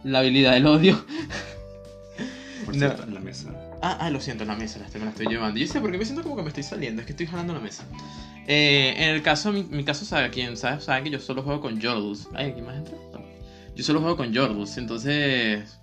[0.03, 1.03] La habilidad del odio.
[2.65, 2.79] Por No.
[2.79, 3.49] cierto, en la mesa.
[3.81, 5.57] Ah, ah, lo siento, la mesa la estoy, me la estoy llevando.
[5.59, 7.59] Yo sé porque me siento como que me estoy saliendo, es que estoy jalando la
[7.61, 7.85] mesa.
[8.47, 11.61] Eh, en el caso, mi, mi caso, sabe, quien sabe, sabe que yo solo juego
[11.61, 12.27] con Jordus.
[12.35, 12.95] Ay, ¿aquí más entra?
[13.13, 13.21] No.
[13.75, 15.77] Yo solo juego con Jordus, entonces.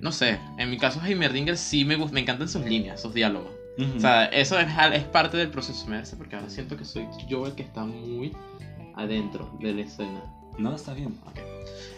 [0.00, 3.50] No sé, en mi caso Heimerdinger sí me, gust- me encantan sus líneas, sus diálogos.
[3.78, 3.96] Ujú.
[3.96, 7.06] O sea, eso es, es parte del proceso, me hace porque ahora siento que soy
[7.28, 8.32] yo el que está muy
[8.94, 10.22] adentro de la escena.
[10.58, 11.16] no, está bien.
[11.26, 11.38] Ok.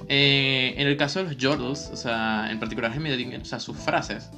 [0.09, 3.77] Eh, en el caso de los Jordals, o sea, en particular Heimerdinger, o sea, sus
[3.77, 4.31] frases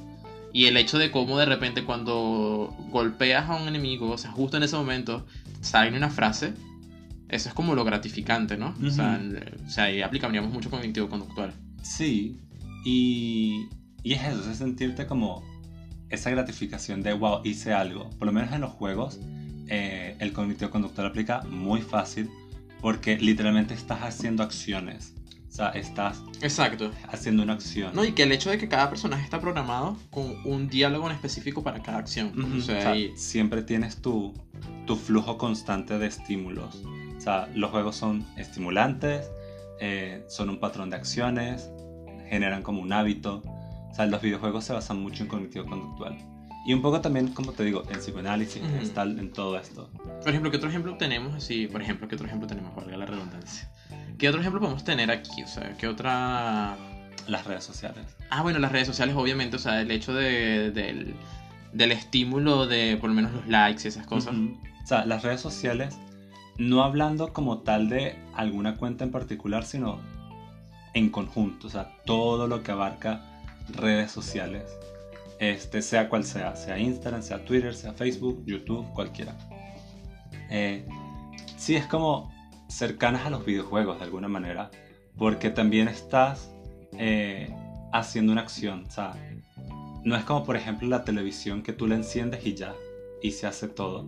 [0.53, 4.57] y el hecho de cómo de repente cuando golpeas a un enemigo, o sea, justo
[4.57, 5.25] en ese momento
[5.61, 6.53] sale una frase,
[7.27, 8.73] eso es como lo gratificante, ¿no?
[8.85, 9.35] O sea, Ujú.
[9.35, 11.53] el- o sea, ahí aplicaríamos mucho cognitivo conductual.
[11.83, 12.39] Sí,
[12.85, 13.67] y,
[14.03, 15.43] y es eso, es sentirte como
[16.15, 18.09] esa gratificación de, wow, hice algo.
[18.17, 19.19] Por lo menos en los juegos,
[19.67, 22.29] eh, el cognitivo conductual aplica muy fácil
[22.81, 25.13] porque literalmente estás haciendo acciones.
[25.47, 26.91] O sea, estás Exacto.
[27.07, 27.95] haciendo una acción.
[27.95, 31.13] No, y que el hecho de que cada personaje está programado con un diálogo en
[31.15, 32.37] específico para cada acción.
[32.37, 34.33] Ujú, O sea, o sea, ahí- siempre tienes tu,
[34.85, 36.83] tu flujo constante de estímulos.
[37.17, 39.31] O sea, los juegos son estimulantes,
[39.79, 41.69] eh, son un patrón de acciones,
[42.29, 43.41] generan como un hábito.
[43.95, 46.17] O sea, los videojuegos se basan mucho en cognitivo conductual.
[46.67, 48.75] Y un poco también, como te digo, en psicoanálisis, Ujú.
[48.81, 49.89] está en todo esto.
[50.19, 51.67] Por ejemplo, ¿qué otro ejemplo tenemos así?
[51.67, 52.75] Por ejemplo, ¿qué otro ejemplo tenemos?
[52.75, 53.71] Valga la redundancia.
[54.17, 55.43] ¿Qué otro ejemplo podemos tener aquí?
[55.43, 56.75] O sea, ¿qué otra...?
[57.27, 58.05] Las redes sociales.
[58.29, 61.15] Ah, bueno, las redes sociales, obviamente, o sea, el hecho de, del,
[61.71, 64.35] del estímulo de por lo menos los likes y esas cosas.
[64.35, 64.57] Ujú.
[64.83, 65.97] O sea, las redes sociales,
[66.57, 69.99] no hablando como tal de alguna cuenta en particular, sino
[70.93, 71.67] en conjunto.
[71.67, 73.34] O sea, todo lo que abarca
[73.69, 74.63] redes sociales.
[75.39, 79.37] Este, sea cual sea, sea Instagram, sea Twitter, sea Facebook, YouTube, cualquiera.
[80.49, 80.87] Eh,
[81.57, 82.31] sí, es como
[82.69, 84.71] cercanas a los videojuegos de alguna manera,
[85.17, 86.51] porque también estás
[86.97, 87.53] eh,
[87.91, 88.85] haciendo una acción.
[88.87, 89.13] O sea,
[90.03, 92.73] no es como por ejemplo la televisión que tú la enciendes y ya,
[93.21, 94.07] y se hace todo.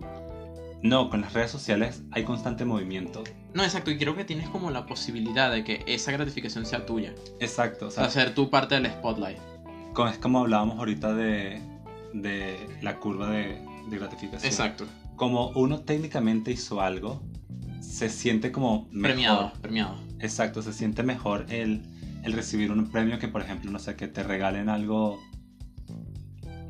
[0.82, 3.24] No, con las redes sociales hay constante movimiento.
[3.58, 7.12] No, exacto, y creo que tienes como la posibilidad de que esa gratificación sea tuya.
[7.40, 9.38] Exacto, o sea, ser tú parte del spotlight.
[9.94, 11.60] como- es como hablábamos ahorita de,
[12.14, 14.48] de la curva de, de gratificación.
[14.52, 14.86] Exacto.
[15.16, 17.20] Como uno técnicamente hizo algo,
[17.80, 19.02] se siente como mejor.
[19.02, 19.98] Premiado, premiado.
[20.20, 21.82] Exacto, se siente mejor el,
[22.22, 25.18] el recibir un premio que, por ejemplo, no sé, que te regalen algo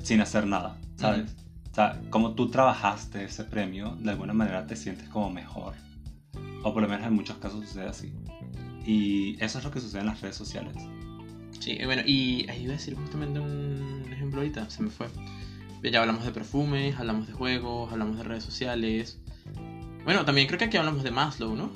[0.02, 1.36] sin hacer nada, ¿sabes?
[1.70, 5.74] O sea, como tú trabajaste ese premio, de alguna manera te sientes como mejor.
[6.62, 8.12] O por lo menos en muchos casos sucede así.
[8.84, 10.74] Y eso es lo que sucede en las redes sociales.
[11.60, 15.08] Sí, eh, bueno, y ahí iba a decir justamente un ejemplo ahorita, se me fue.
[15.82, 19.18] Ya hablamos de perfumes, hablamos de juegos, hablamos de redes sociales.
[20.04, 21.70] Bueno, también creo que aquí hablamos de Maslow, ¿no?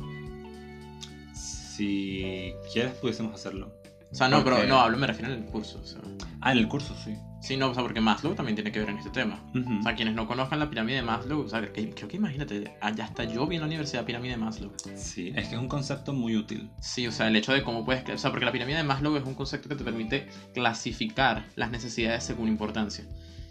[1.35, 3.82] Si quieres, pudiésemos hacerlo.
[4.12, 5.80] O sea, no, Porque- pero no, hablo, me refiero en el curso.
[5.82, 6.00] O sea.
[6.42, 7.14] Ah, en el curso, sí.
[7.40, 9.42] Sí, no, o sea, porque Maslow también tiene que ver en este tema.
[9.80, 12.76] O sea, quienes no conozcan la pirámide de Maslow, o sea, que- creo que imagínate,
[12.80, 14.72] allá hasta yo vi en la universidad pirámide de Maslow.
[14.94, 16.70] Sí, es que es un concepto muy útil.
[16.80, 19.16] Sí, o sea, el hecho de cómo puedes, o sea, porque la pirámide de Maslow
[19.16, 23.04] es un concepto que te permite clasificar las necesidades según importancia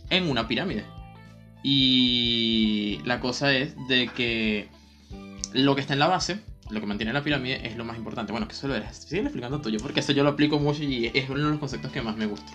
[0.09, 0.85] en una pirámide.
[1.63, 4.69] Y la cosa es de que
[5.53, 6.39] lo que está en la base,
[6.71, 8.31] lo que mantiene la pirámide es lo más importante.
[8.31, 8.95] Bueno, que eso lo eres.
[8.97, 11.91] Sigue explicando tuyo, porque eso yo lo aplico mucho y es uno de los conceptos
[11.91, 12.51] que más me gusta.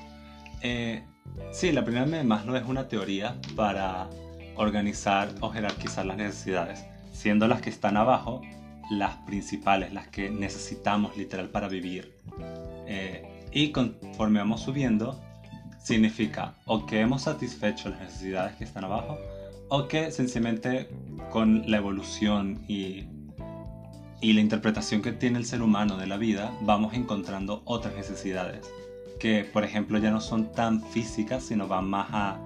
[0.63, 1.05] Eh,
[1.53, 4.09] sí, la pirámide de Maslow es una teoría para
[4.57, 8.41] organizar o jerarquizar las necesidades, siendo las que están abajo
[8.91, 12.15] las principales, las que necesitamos literal para vivir.
[12.87, 15.21] Eh, y conforme vamos subiendo,
[15.83, 19.19] significa o que hemos satisfecho las necesidades que están abajo,
[19.69, 20.89] o que sencillamente
[21.31, 23.05] con la evolución y,
[24.21, 28.67] y la interpretación que tiene el ser humano de la vida, vamos encontrando otras necesidades
[29.19, 32.39] que por ejemplo ya no son tan físicas, sino van más a,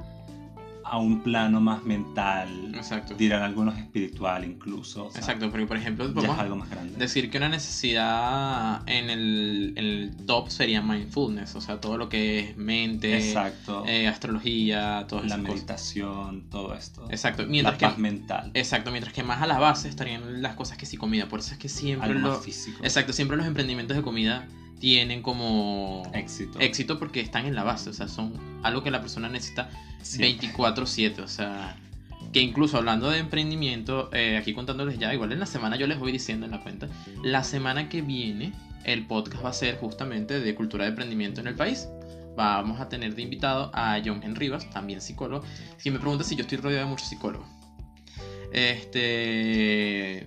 [0.91, 3.15] a un plano más mental, Exacto.
[3.15, 5.07] dirán algunos espiritual incluso.
[5.07, 6.99] o sea, Exacto, porque por ejemplo, es algo más grande.
[6.99, 12.09] decir que una necesidad en el, en el top sería mindfulness, o sea, todo lo
[12.09, 13.85] que es mente, Exacto.
[13.87, 15.55] eh, astrología, todas la cosas.
[15.55, 17.07] meditación, todo esto.
[17.11, 18.51] Exacto, la mientras que, paz mental.
[18.55, 21.53] exacto, mientras que más a la base estarían las cosas que sí comida, por eso
[21.53, 22.79] es que siempre algo lo- más físico.
[22.83, 24.49] exacto, siempre los emprendimientos de comida
[24.81, 26.59] tienen como Éxito.
[26.59, 28.33] éxito porque están en la base, o sea, son
[28.65, 29.71] algo que la persona necesita
[30.03, 30.49] Siempre.
[30.49, 31.77] 24/7, o sea,
[32.33, 35.99] que incluso hablando de emprendimiento, eh, aquí contándoles ya, igual en la semana yo les
[35.99, 36.89] voy diciendo en la cuenta,
[37.23, 38.53] la semana que viene
[38.85, 41.89] el podcast va a ser justamente de cultura de emprendimiento en el país.
[42.37, 45.45] Vamos a tener de invitado a John Rivas, también psicólogo.
[45.77, 47.47] Si me preguntas si yo estoy rodeado de muchos psicólogos.
[48.53, 50.27] Este.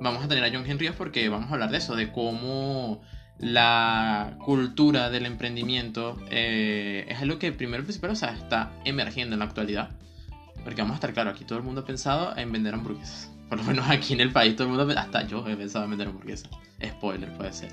[0.00, 3.00] Vamos a tener a John Rivas porque vamos a hablar de eso, de cómo
[3.38, 9.40] la cultura del emprendimiento eh, es algo que primero principal o sea, está emergiendo en
[9.40, 9.90] la actualidad.
[10.64, 13.30] Porque vamos a estar claro, aquí todo el mundo ha pensado en vender hamburguesas.
[13.48, 15.90] Por lo menos aquí en el país todo el mundo, hasta yo he pensado en
[15.90, 16.50] vender hamburguesas.
[16.84, 17.72] Spoiler, puede ser.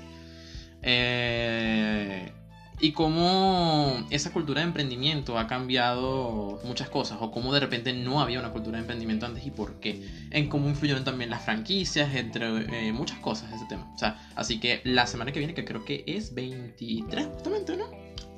[0.82, 2.32] Eh,
[2.80, 8.20] y cómo esa cultura de emprendimiento ha cambiado muchas cosas, o cómo de repente no
[8.20, 12.14] había una cultura de emprendimiento antes y por qué, en cómo influyeron también las franquicias,
[12.14, 13.90] entre eh, muchas cosas ese tema.
[13.94, 17.86] O sea, así que la semana que viene, que creo que es 23 justamente, ¿no?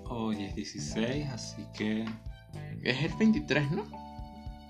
[0.05, 2.05] Hoy es 16, así que...
[2.83, 3.85] Es el 23, ¿no?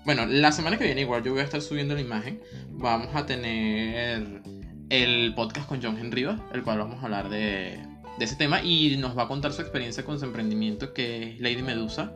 [0.03, 2.41] Bueno, la semana que viene igual yo voy a estar subiendo la imagen.
[2.71, 4.41] Vamos a tener
[4.89, 7.79] el podcast con John Henrivas, el cual vamos a hablar de
[8.19, 11.39] de ese tema y nos va a contar su experiencia con su emprendimiento que es
[11.39, 12.13] Lady Medusa.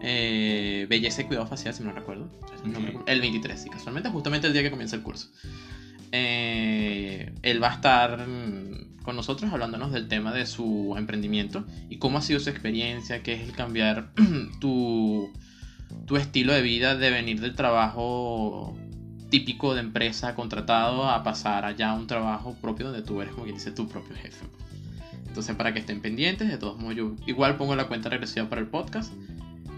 [0.00, 2.28] Eh, belleza y cuidado facial, si no recuerdo.
[3.06, 5.28] El 23, y casualmente justamente el día que comienza el curso.
[6.12, 8.26] Eh, él va a estar
[9.02, 13.34] con nosotros hablándonos del tema de su emprendimiento y cómo ha sido su experiencia, qué
[13.34, 14.12] es el cambiar
[14.60, 15.32] tu,
[16.06, 18.76] tu estilo de vida de venir del trabajo
[19.30, 23.44] típico de empresa contratado a pasar allá a un trabajo propio donde tú eres como
[23.44, 24.44] quien dice tu propio jefe.
[25.32, 28.60] Entonces, para que estén pendientes, de todos modos, yo igual pongo la cuenta regresiva para
[28.60, 29.14] el podcast.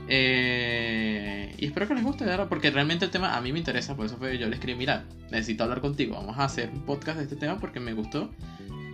[0.09, 2.49] Eh, y espero que les guste, ¿verdad?
[2.49, 5.05] porque realmente el tema a mí me interesa, por eso fue yo le escribí, mira,
[5.31, 8.33] necesito hablar contigo, vamos a hacer un podcast de este tema porque me gustó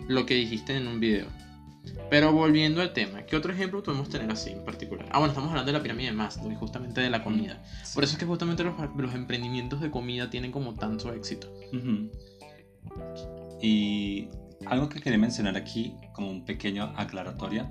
[0.07, 1.29] lo que dijiste en un video.
[2.11, 5.07] Pero volviendo al tema, ¿qué otro ejemplo podemos tener así en particular?
[5.13, 7.63] Ah, bueno, estamos hablando de la pirámide de Maslow y justamente de la comida.
[7.95, 11.51] Por eso es que justamente los, los emprendimientos de comida tienen como tanto éxito.
[13.63, 14.29] Y
[14.67, 17.71] algo que quería mencionar aquí, como un pequeño aclaratoria,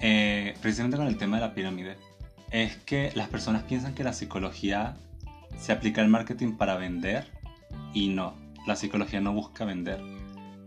[0.00, 1.96] eh, precisamente con el tema de la pirámide,
[2.50, 4.96] es que las personas piensan que la psicología
[5.58, 7.26] se aplica al marketing para vender
[7.92, 8.34] y no,
[8.66, 10.00] la psicología no busca vender.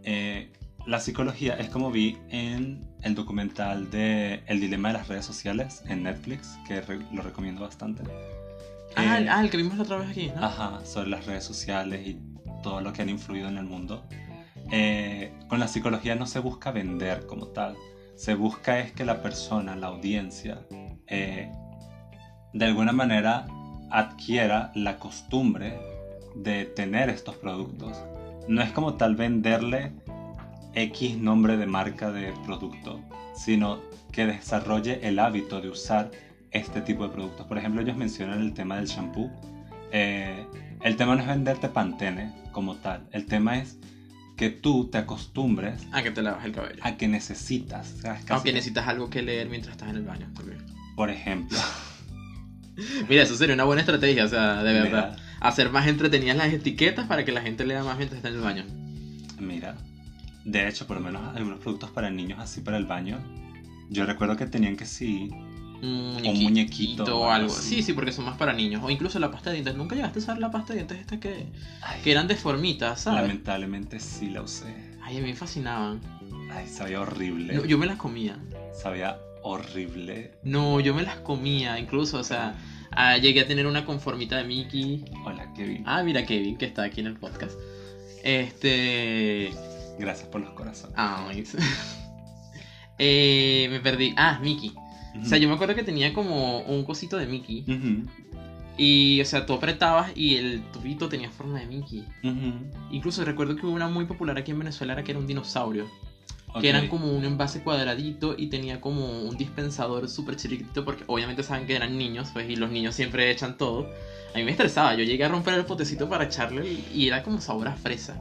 [0.03, 0.51] Eh,
[0.85, 5.83] la psicología es como vi en el documental de El dilema de las redes sociales
[5.87, 6.81] en Netflix, que
[7.11, 8.03] lo recomiendo bastante.
[8.95, 10.45] Ah, eh, ah, el que vimos la otra vez aquí, ¿no?
[10.45, 12.17] Ajá, sobre las redes sociales y
[12.63, 14.05] todo lo que han influido en el mundo.
[14.71, 17.75] Eh, con la psicología no se busca vender como tal,
[18.15, 20.65] se busca es que la persona, la audiencia,
[21.07, 21.51] eh,
[22.53, 23.47] de alguna manera
[23.91, 25.79] adquiera la costumbre
[26.35, 27.97] de tener estos productos.
[28.47, 29.93] No es como tal venderle
[30.73, 32.99] X nombre de marca de producto,
[33.35, 33.79] sino
[34.11, 36.11] que desarrolle el hábito de usar
[36.51, 37.45] este tipo de productos.
[37.45, 39.29] Por ejemplo, ellos mencionan el tema del shampoo.
[39.91, 40.45] Eh,
[40.81, 43.79] el tema no es venderte Pantene como tal, el tema es
[44.37, 46.79] que tú te acostumbres a que te lavas el cabello.
[46.83, 47.95] A que necesitas.
[48.29, 50.63] Aunque necesitas algo que leer mientras estás en el baño también.
[50.95, 51.57] Por ejemplo.
[53.09, 55.17] Mira, eso sería una buena estrategia, o sea, de verdad.
[55.39, 58.41] Hacer más entretenidas las etiquetas para que la gente lea más mientras está en el
[58.41, 58.63] baño.
[59.39, 59.75] Mira,
[60.45, 63.19] de hecho, por lo menos algunos productos para niños así para el baño,
[63.89, 65.31] yo recuerdo que tenían que sí
[65.81, 67.49] un muñequito, o algo.
[67.49, 68.81] Sí, sí, porque son más para niños.
[68.83, 69.75] O incluso la pasta de dientes.
[69.75, 71.47] ¿Nunca llegaste a usar la pasta de dientes esta que,
[72.03, 73.21] que eran de formitas, ¿sabes?
[73.21, 74.73] Lamentablemente sí la usé.
[75.01, 76.01] Ay, a mí me fascinaban.
[76.51, 77.61] Ay, sabía horrible.
[77.67, 78.37] yo me las comía.
[78.73, 80.31] Sabía horrible.
[80.43, 82.55] No, yo me las comía, incluso, o sea,
[82.91, 85.05] ah, llegué a tener una conformita de Mickey.
[85.25, 85.83] Hola, Kevin.
[85.85, 87.53] Ah, mira, Kevin, que está aquí en el podcast.
[88.23, 89.51] Este.
[89.99, 90.95] Gracias por los corazones.
[90.97, 91.43] Ay.
[92.97, 94.13] eh, me perdí.
[94.17, 94.73] Ah, Mickey.
[95.21, 97.65] O sea, yo me acuerdo que tenía como un cosito de Mickey.
[98.77, 102.05] Y, o sea, tú apretabas y el tubito tenía forma de Mickey.
[102.91, 105.85] Incluso recuerdo que hubo una muy popular aquí en Venezuela que era un dinosaurio.
[106.61, 111.43] Que eran como un envase cuadradito y tenía como un dispensador súper chiquitito porque obviamente
[111.43, 113.91] saben que eran niños, pues, y los niños siempre echan todo.
[114.33, 117.41] A mí me estresaba, yo llegué a romper el potecito para echarle y era como
[117.41, 118.19] sabor a fresa.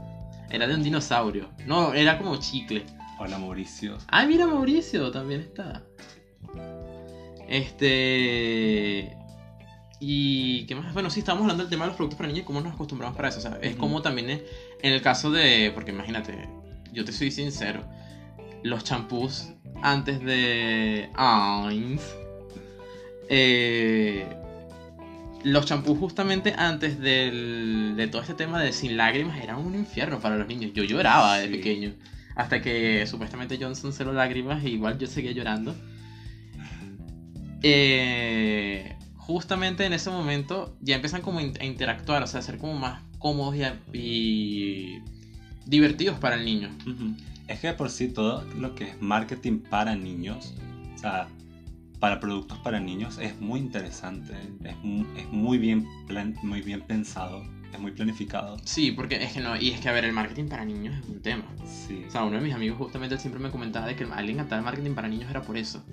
[0.51, 1.49] Era de un dinosaurio.
[1.66, 2.84] No, era como chicle.
[3.18, 3.97] Hola Mauricio.
[4.09, 5.82] Ah, mira Mauricio, también está.
[7.49, 9.16] Este.
[9.99, 10.92] Y qué más.
[10.92, 13.16] Bueno, sí, estamos hablando del tema de los productos para niños y cómo nos acostumbramos
[13.16, 13.38] para eso.
[13.38, 15.70] O sea, es como también en el caso de.
[15.74, 16.49] Porque imagínate,
[16.92, 17.84] yo te soy sincero.
[18.62, 21.11] Los champús antes de.
[23.28, 24.26] Eh,
[25.44, 30.20] los champús justamente antes del, de todo este tema de sin lágrimas eran un infierno
[30.20, 30.72] para los niños.
[30.74, 31.94] Yo lloraba de pequeño.
[32.34, 35.74] Hasta que supuestamente Johnson cero lágrimas, e igual yo seguía llorando.
[37.68, 42.74] Eh, justamente en ese momento ya empiezan como a interactuar, o sea, a ser como
[42.78, 43.56] más cómodos
[43.92, 44.98] y,
[45.66, 46.70] divertidos para el niño.
[47.48, 50.54] Es que por sí todo lo que es marketing para niños,
[50.94, 51.26] o sea,
[51.98, 56.82] para productos para niños, es muy interesante, es, mu- es muy, bien plan- muy bien
[56.82, 57.42] pensado,
[57.79, 58.57] muy planificado.
[58.64, 61.09] Sí, porque es que no, y es que a ver, el marketing para niños es
[61.09, 61.45] un tema.
[61.64, 62.05] Sí.
[62.07, 64.33] O sea, uno de mis amigos justamente siempre me comentaba de que a él le
[64.33, 65.85] encantaba el marketing para niños era por eso.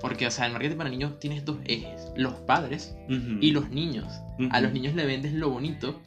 [0.00, 4.06] Porque, o sea, el marketing para niños tienes dos ejes, los padres y los niños.
[4.50, 6.00] A los niños le vendes lo bonito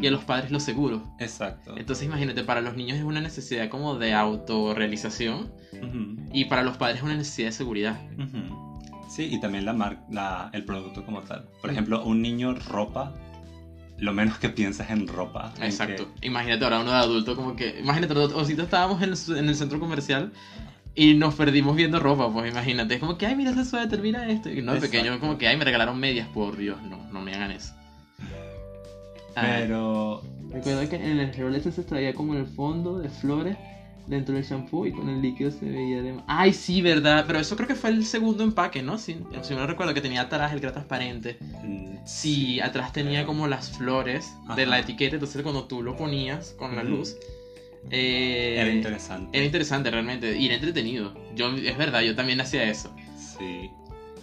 [0.00, 1.02] y a los padres lo seguro.
[1.20, 1.76] Exacto.
[1.76, 5.52] Entonces imagínate, para los niños es una necesidad como de autorrealización
[6.32, 8.00] y para los padres es una necesidad de seguridad.
[9.10, 11.48] Sí, y también la mar- la, el producto como tal.
[11.60, 13.14] Por ejemplo, un niño ropa,
[13.98, 15.52] lo menos que piensas en ropa.
[15.58, 16.08] en Exacto.
[16.20, 17.78] que- Imagínate ahora uno de adulto como que...
[17.80, 20.32] Imagínate, ahorita estábamos en el, en el centro comercial
[20.96, 22.94] y nos perdimos viendo ropa, pues imagínate.
[22.94, 24.50] Es como que, ay, mira ese suéter, mira esto.
[24.50, 27.34] Y no, de pequeño como que, ay, me regalaron medias, por Dios, no, no me
[27.34, 27.74] hagan eso.
[29.36, 29.62] Ay.
[29.62, 33.56] Pero Recuerda que en el Herbal Essence traía como el fondo de flores
[34.06, 36.20] dentro del shampoo y con el líquido se veía de...
[36.26, 38.98] Ay, sí, verdad, pero eso creo que fue el segundo empaque, ¿no?
[38.98, 41.38] Sí, si no recuerdo que tenía atrás el que era transparente.
[41.40, 44.66] mm, Sí, atrás tenía como las flores de Ajá.
[44.70, 46.90] la etiqueta, entonces cuando tú lo ponías con la Ujú.
[46.90, 47.16] luz...
[47.90, 49.36] eh, era interesante.
[49.36, 51.14] Era interesante realmente y era entretenido.
[51.34, 52.90] Yo, es verdad, yo también hacía eso.
[53.38, 53.70] Sí.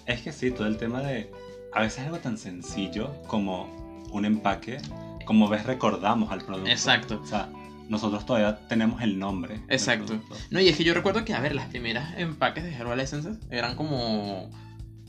[0.06, 1.30] Es que sí, todo el tema de.
[1.74, 3.68] A veces algo tan sencillo como
[4.12, 4.78] un empaque,
[5.26, 6.70] como ves, recordamos al producto.
[6.70, 7.20] Exacto.
[7.24, 7.50] O sea,
[7.92, 9.60] nosotros todavía tenemos el nombre.
[9.68, 10.18] Exacto.
[10.50, 13.38] No, y es que yo recuerdo que, a ver, las primeras empaques de Herbal Essences
[13.52, 14.50] eran como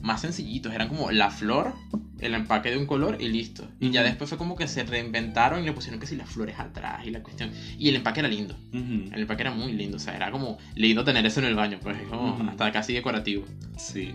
[0.02, 1.74] más sencillitos, eran como la flor,
[2.18, 3.68] el empaque de un color y listo.
[3.78, 6.58] Y ya después fue como que se reinventaron y le pusieron que si las flores
[6.58, 7.52] atrás y la cuestión.
[7.78, 11.04] Y el empaque era lindo, el empaque era muy lindo, o sea, era como lindo
[11.04, 13.44] tener eso en el baño, pues es como hasta casi decorativo.
[13.76, 14.12] Sí.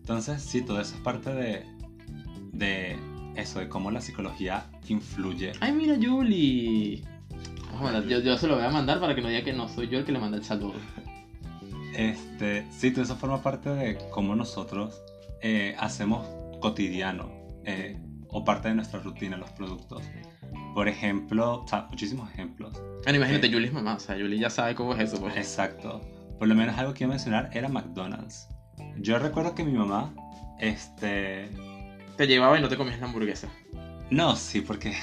[0.00, 1.64] Entonces, sí, todo eso es parte de,
[2.52, 2.98] de
[3.36, 5.52] eso, de cómo la psicología influye.
[5.60, 7.04] Ay, mira, Julie.
[7.80, 9.88] Mandar- yo, yo se lo voy a mandar para que no diga que no soy
[9.88, 10.74] yo el que le manda el saludo.
[11.96, 15.02] Este, sí, todo eso forma parte de cómo nosotros
[15.42, 16.26] eh, hacemos
[16.60, 17.30] cotidiano
[17.64, 20.02] eh, o parte de nuestra rutina los productos.
[20.74, 22.72] Por ejemplo, o sea, muchísimos ejemplos.
[23.04, 23.52] Bueno, imagínate, Eh.
[23.52, 25.36] Julie es mamá, o sea, Julie ya sabe cómo es eso, pues.
[25.36, 26.00] Exacto.
[26.38, 28.48] Por lo menos algo que iba a mencionar era McDonald's.
[28.98, 30.14] Yo recuerdo que mi mamá,
[30.58, 31.50] este...
[32.16, 33.48] Te llevaba y no te comías la hamburguesa.
[34.10, 34.94] No, sí, porque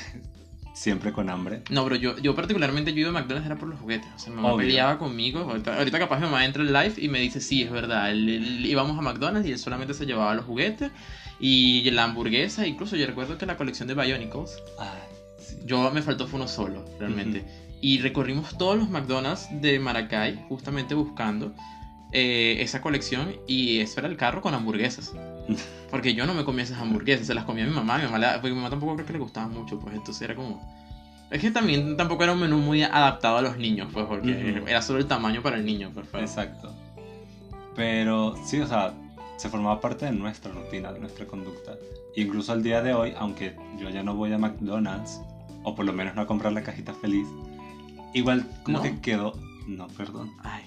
[0.78, 1.64] siempre con hambre.
[1.70, 4.08] No, pero yo, yo particularmente yo iba a McDonald's era por los juguetes.
[4.16, 4.68] O sea, mi mamá Obvio.
[4.68, 5.40] peleaba conmigo.
[5.40, 8.12] Ahorita, ahorita capaz mi mamá entra en live y me dice, sí, es verdad.
[8.12, 10.92] él- él- íbamos a McDonald's y él solamente se llevaba los juguetes
[11.40, 12.68] y la hamburguesa.
[12.68, 14.88] Incluso yo recuerdo que la colección de Bionicles, Ay,
[15.40, 15.58] sí.
[15.66, 17.44] yo me faltó fue uno solo, realmente.
[17.82, 21.54] Y recorrimos todos los McDonald's de Maracay, justamente buscando
[22.12, 23.36] eh, esa colección.
[23.48, 25.14] Y eso era el carro con hamburguesas.
[25.92, 27.98] Porque yo no me comía esas hamburguesas, se las comía mi mamá.
[27.98, 30.36] Mi mamá, la- porque mi mamá tampoco creo que le gustaban mucho, pues entonces era
[30.36, 30.62] como.
[31.32, 34.68] Es que también tampoco era un menú muy adaptado a los niños, pues, porque Ujú.
[34.68, 36.24] era solo el tamaño para el niño, pues, pues.
[36.24, 36.74] Exacto.
[37.76, 38.94] Pero sí, o sea,
[39.38, 41.76] se formaba parte de nuestra rutina, de nuestra conducta.
[42.16, 45.22] Incluso al día de hoy, aunque yo ya no voy a McDonald's,
[45.64, 47.28] o por lo menos no a comprar la cajita feliz,
[48.14, 48.84] igual como ¿No?
[48.84, 49.34] que quedó...
[49.68, 50.32] No, perdón.
[50.44, 50.64] Ay,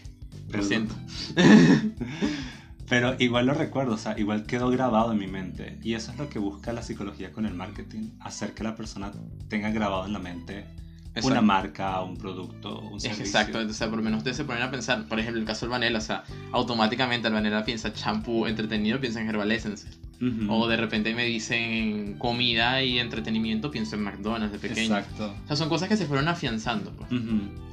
[0.58, 0.94] lo siento.
[2.88, 5.78] Pero igual lo recuerdo, o sea, igual quedó grabado en mi mente.
[5.82, 9.12] Y eso es lo que busca la psicología con el marketing, hacer que la persona
[9.48, 10.66] tenga grabado en la mente
[11.10, 11.42] una Exacto.
[11.42, 13.24] marca, un producto, un servicio.
[13.24, 15.66] exacto, o sea, por lo menos ustedes se ponen a pensar, por ejemplo, el caso
[15.66, 16.22] del Vanilla, o sea,
[16.52, 19.88] automáticamente el Vanilla piensa champú entretenido, piensa en Herbal Essence.
[20.20, 20.52] Ujú.
[20.52, 24.96] O de repente me dicen comida y entretenimiento, pienso en McDonald's de pequeño.
[24.96, 25.34] Exacto.
[25.44, 26.92] O sea, son cosas que se fueron afianzando.
[26.92, 27.10] Pues.
[27.10, 27.69] Ujú.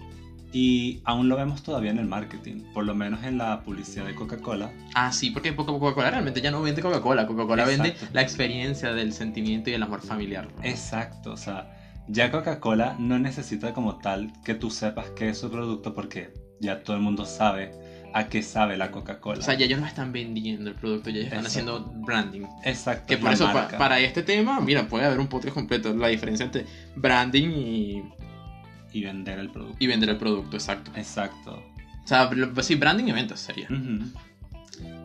[0.54, 4.16] Y aún lo vemos todavía en el marketing, por lo menos en la publicidad de
[4.16, 4.72] Coca-Cola.
[4.96, 7.28] Ah, sí, porque Coca- Coca-Cola realmente ya no vende Coca-Cola.
[7.28, 10.48] Coca-Cola vende la experiencia del sentimiento y el amor familiar.
[10.64, 11.70] Exacto, o sea,
[12.08, 16.82] ya Coca-Cola no necesita como tal que tú sepas qué es su producto porque ya
[16.82, 17.72] todo el mundo sabe
[18.14, 19.40] a qué sabe la Coca-Cola.
[19.40, 21.76] O sea, ya ellos no están vendiendo el producto, ya ellos están Exacto.
[21.76, 22.46] haciendo branding.
[22.64, 23.06] Exacto.
[23.06, 25.94] Que por eso, pa- para este tema, mira, puede haber un podcast completo.
[25.94, 28.04] La diferencia entre branding y,
[28.98, 29.78] Y vender el producto.
[29.80, 30.92] y vender el producto, exacto.
[30.96, 31.64] Exacto.
[32.04, 33.68] O sea, pues sí, branding y ventas sería.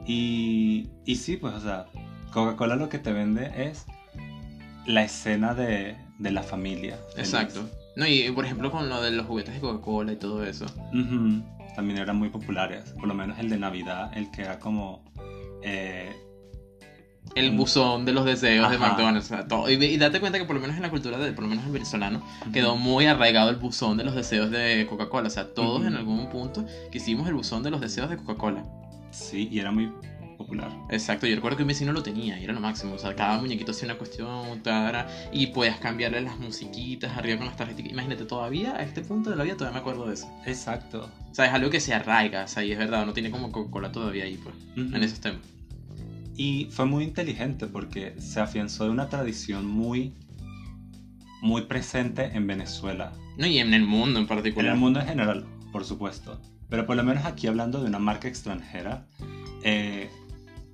[0.06, 1.86] Y, y sí, pues, o sea,
[2.32, 3.86] Coca-Cola lo que te vende es
[4.86, 6.96] la escena de, de la familia.
[7.14, 7.18] feliz.
[7.32, 7.68] Exacto.
[7.96, 10.66] No, y por ejemplo con lo de los juguetes de Coca-Cola y todo eso.
[11.76, 12.90] También eran muy populares.
[12.98, 15.04] Por lo menos el de Navidad, el que era como.
[15.62, 16.12] eh,
[17.34, 17.56] El Mm.
[17.56, 18.88] buzón de los deseos de Ajá.
[18.88, 19.26] McDonald's.
[19.26, 19.70] o sea, todo.
[19.70, 21.64] Y, y date cuenta que por lo menos en la cultura, de, por lo menos
[21.64, 25.28] el venezolano, quedó muy arraigado el buzón de los deseos de Coca-Cola.
[25.28, 25.88] O sea, todos Ujú.
[25.88, 28.64] en algún punto quisimos el buzón de los deseos de Coca-Cola.
[29.12, 29.90] Sí, y era muy
[30.36, 30.70] popular.
[30.90, 32.94] Exacto, yo recuerdo que un vecino lo tenía y era lo máximo.
[32.94, 37.46] O sea, cada muñequito hacía una cuestión, tara, y podías cambiarle las musiquitas arriba con
[37.46, 37.92] las tarjetitas.
[37.92, 40.28] Imagínate, todavía a este punto de la vida todavía me acuerdo de eso.
[40.44, 41.08] Exacto.
[41.30, 43.52] O sea, es algo que se arraiga, o sea, y es verdad, no tiene como
[43.52, 44.96] Coca-Cola todavía ahí, pues, Ujú.
[44.96, 45.40] en esos temas.
[46.36, 50.14] Y fue muy inteligente porque se afianzó de una tradición muy,
[51.42, 53.12] muy presente en Venezuela.
[53.36, 54.72] No, y en el mundo en En particular.
[54.74, 56.40] el mundo en general, por supuesto.
[56.68, 59.04] Pero por lo menos aquí hablando de una marca extranjera,
[59.62, 60.08] eh,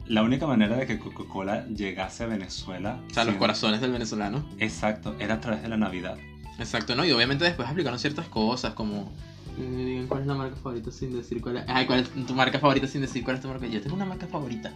[0.07, 3.01] la única manera de que Coca-Cola llegase a Venezuela...
[3.11, 4.49] O sea, los sin- corazones del venezolano.
[4.59, 6.17] Exacto, era a través de la Navidad.
[6.59, 7.05] Exacto, ¿no?
[7.05, 9.13] Y obviamente después aplicaron ciertas cosas como...
[9.59, 11.65] eh, ¿Cuál es la marca favorita sin decir cuál es?
[11.67, 13.67] Ay, ¿cuál es tu marca favorita sin decir cuál es tu marca?
[13.67, 14.73] Yo tengo una marca favorita.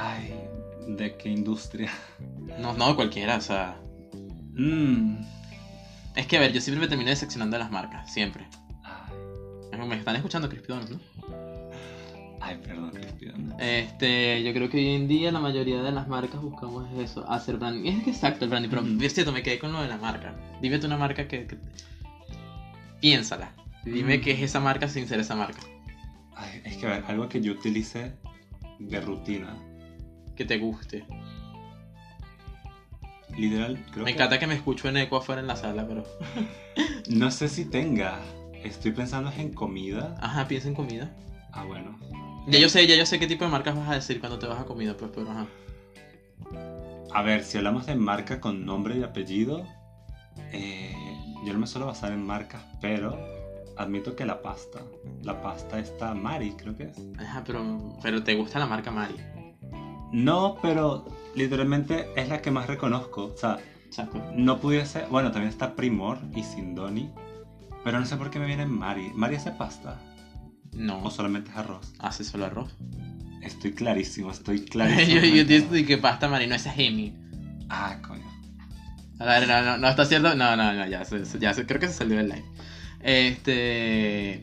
[0.00, 0.32] Ay,
[0.86, 1.90] ¿de qué industria?
[2.60, 3.80] No, no, cualquiera, o sea...
[4.54, 5.16] Mm.
[6.14, 8.46] Es que, a ver, yo siempre me termino decepcionando de las marcas, siempre.
[8.84, 11.00] Ay, Me están escuchando Crispy ¿no?
[12.40, 13.32] ay, perdón, Crispy.
[13.58, 17.56] Este, yo creo que hoy en día la mayoría de las marcas buscamos eso, hacer
[17.58, 17.90] branding.
[17.98, 20.34] Es que exacto el branding, pero es cierto, me quedé con lo de la marca.
[20.62, 21.46] Dime tú una marca que...
[21.48, 21.58] que-
[23.00, 23.52] Piénsala.
[23.84, 24.20] Dime Mm.
[24.20, 25.60] qué es esa marca sin ser esa marca.
[26.36, 28.12] Ay, es que a ver, algo que yo utilice
[28.78, 29.56] de rutina.
[30.38, 31.04] Que te guste.
[33.36, 34.16] Literal, creo Me que...
[34.16, 36.04] encanta que me escucho en eco afuera en la sala, pero...
[37.10, 38.20] No sé si tenga.
[38.52, 40.16] Estoy pensando en comida.
[40.20, 41.10] Ajá, piensa en comida.
[41.52, 41.98] Ah, bueno.
[42.46, 44.46] Ya yo sé, ya yo sé qué tipo de marcas vas a decir cuando te
[44.46, 45.46] vas a comida, pues, pero ajá.
[47.12, 49.66] A ver, si hablamos de marca con nombre y apellido,
[50.52, 50.94] eh,
[51.44, 53.18] yo no me suelo basar en marcas, pero
[53.76, 54.80] admito que la pasta,
[55.22, 56.96] la pasta está Mari, creo que es.
[57.18, 59.16] Ajá, pero, pero te gusta la marca Mari.
[60.12, 63.32] No, pero literalmente es la que más reconozco.
[63.34, 63.58] O sea,
[64.34, 65.04] no pudiese.
[65.10, 67.10] Bueno, también está Primor y Sindoni,
[67.84, 69.10] pero no sé por qué me viene Mari.
[69.14, 70.00] ¿Mari hace pasta?
[70.72, 71.92] No, ¿O solamente es arroz?
[71.98, 72.74] hace solo arroz.
[73.42, 75.20] Estoy clarísimo, estoy yo, clarísimo.
[75.20, 77.14] yo entiendo de que pasta Mari, no esa es Emi.
[77.70, 78.24] Ah, coño.
[79.20, 80.34] A ver, no, no, no, está cierto.
[80.36, 81.04] No, no, no, ya,
[81.40, 82.44] ya se- creo que se salió del live.
[83.00, 84.34] Este.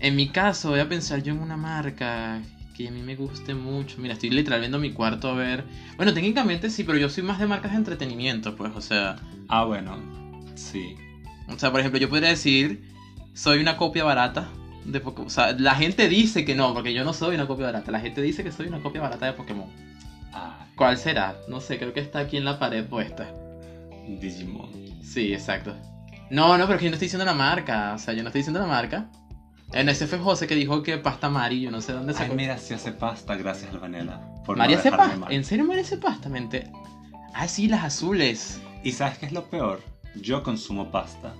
[0.00, 2.40] En mi caso, voy a pensar yo en una marca
[2.82, 3.96] que a mí me guste mucho.
[3.98, 5.64] Mira, estoy literal viendo mi cuarto a ver.
[5.96, 9.16] Bueno, técnicamente sí, pero yo soy más de marcas de entretenimiento, pues, o sea.
[9.48, 9.98] Ah, bueno.
[10.54, 10.96] Sí.
[11.48, 12.82] O sea, por ejemplo, yo podría decir,
[13.34, 14.48] soy una copia barata
[14.84, 15.26] de Pokémon.
[15.26, 17.90] O sea, la gente dice que no, porque yo no soy una copia barata.
[17.90, 19.68] La gente dice que soy una copia barata de Pokémon.
[20.32, 21.36] Ah, ¿Cuál será?
[21.48, 23.28] No sé, creo que está aquí en la pared puesta.
[24.08, 24.70] Digimon.
[25.02, 25.74] Sí, exacto.
[26.30, 27.94] No, no, pero es que yo no estoy diciendo la marca.
[27.94, 29.10] O sea, yo no estoy diciendo la marca.
[29.72, 32.34] En ese fue José que dijo que pasta Mari, yo no sé dónde Ay, sacó.
[32.34, 34.20] mira, si hace pasta, gracias Albanela.
[34.44, 35.16] Por Mari no hace pasta.
[35.16, 35.32] mal.
[35.32, 36.28] ¿En serio Mari hace pasta?
[36.28, 36.70] Mente.
[37.34, 38.60] Ah, sí, las azules.
[38.82, 39.80] ¿Y sabes qué es lo peor?
[40.16, 41.34] Yo consumo pasta.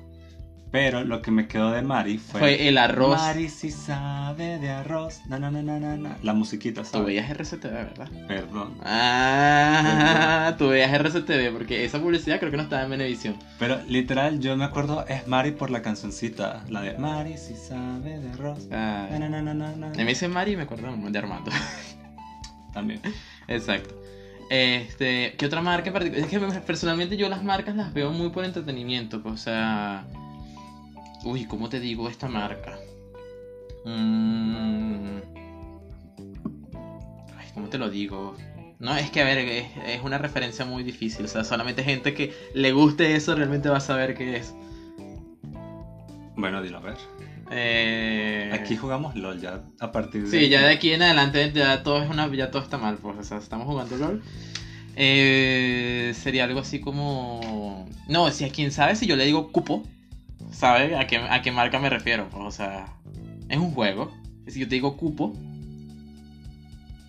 [0.72, 2.38] Pero lo que me quedó de Mari fue.
[2.40, 3.18] Fue el arroz.
[3.18, 5.20] Mari si sabe de arroz.
[5.26, 6.16] Na, na, na, na, na.
[6.22, 7.06] La musiquita, Tú ¿sabes?
[7.08, 8.08] veías RCTV, ¿verdad?
[8.28, 8.74] Perdón.
[8.84, 13.36] Ah, tú veías RCTV, porque esa publicidad creo que no estaba en Venevisión.
[13.58, 16.62] Pero literal, yo me acuerdo, es Mari por la cancioncita.
[16.68, 18.68] La de Mari si sabe de arroz.
[18.70, 19.88] Ah, Na, na, na, na, na, na.
[19.88, 21.50] me dice Mari y me acuerdo de Armando.
[22.72, 23.00] También.
[23.48, 24.00] Exacto.
[24.50, 26.24] Este, ¿qué otra marca en particular?
[26.24, 30.04] Es que personalmente yo las marcas las veo muy por entretenimiento, pues, o sea...
[31.24, 32.78] Uy, ¿cómo te digo esta marca?
[33.84, 35.18] Mm.
[37.36, 38.36] Ay, ¿cómo te lo digo?
[38.78, 42.14] No, es que a ver, es, es una referencia muy difícil, o sea, solamente gente
[42.14, 44.54] que le guste eso realmente va a saber qué es.
[46.36, 46.96] Bueno, dilo a ver.
[47.50, 48.50] Eh...
[48.54, 50.30] Aquí jugamos LOL ya a partir de.
[50.30, 53.18] Sí, ya de aquí en adelante ya todo es una, ya todo está mal, pues,
[53.18, 54.22] o sea, estamos jugando LOL.
[54.96, 59.82] Eh, sería algo así como, no, si a quien sabe si yo le digo cupo,
[60.50, 62.86] sabe a qué a qué marca me refiero, pues, o sea,
[63.48, 64.12] es un juego.
[64.46, 65.32] Si yo te digo cupo,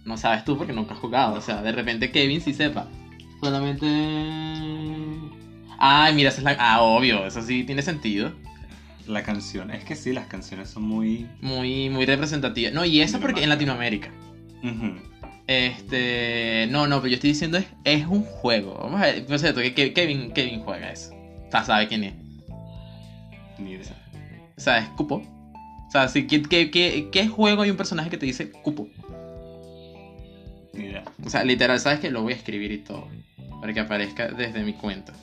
[0.06, 2.88] no sabes tú porque nunca has jugado, o sea, de repente Kevin sí sepa.
[3.42, 3.88] Solamente,
[5.80, 8.34] ay, mira, esa es la, ah, obvio, eso sí tiene sentido.
[9.08, 9.72] La canción.
[9.72, 11.28] Es que sí, las canciones son muy.
[11.42, 12.70] Muy, muy representativa.
[12.72, 13.56] No, y eso porque en marca.
[13.56, 14.12] Latinoamérica.
[14.64, 14.94] Ujú.
[15.48, 16.68] Este.
[16.70, 18.76] No, no, pero yo estoy diciendo es, es un juego.
[18.76, 19.26] Vamos a ver.
[19.26, 21.12] Por cierto, que que Kevin, Kevin juega eso.
[21.48, 22.14] O sea, sabe quién es.
[23.62, 23.96] Ni idea.
[24.58, 25.16] O sea, es Cupo.
[25.16, 28.88] O sea, si, ¿qué, qué, qué, qué juego hay un personaje que te dice Cupo?
[30.74, 31.04] Ni idea.
[31.24, 33.08] O sea, literal, sabes que lo voy a escribir y todo.
[33.60, 35.14] Para que aparezca desde mi cuenta.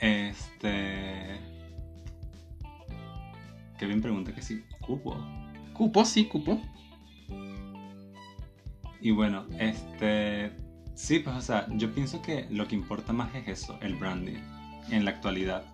[0.00, 1.38] Este.
[3.78, 5.16] Kevin pregunta que si cupo.
[5.74, 6.60] Cupo, sí, Cupo.
[9.00, 10.52] Y bueno, este.
[10.94, 14.38] Sí, pues o sea, yo pienso que lo que importa más es eso, el branding,
[14.90, 15.64] en la actualidad.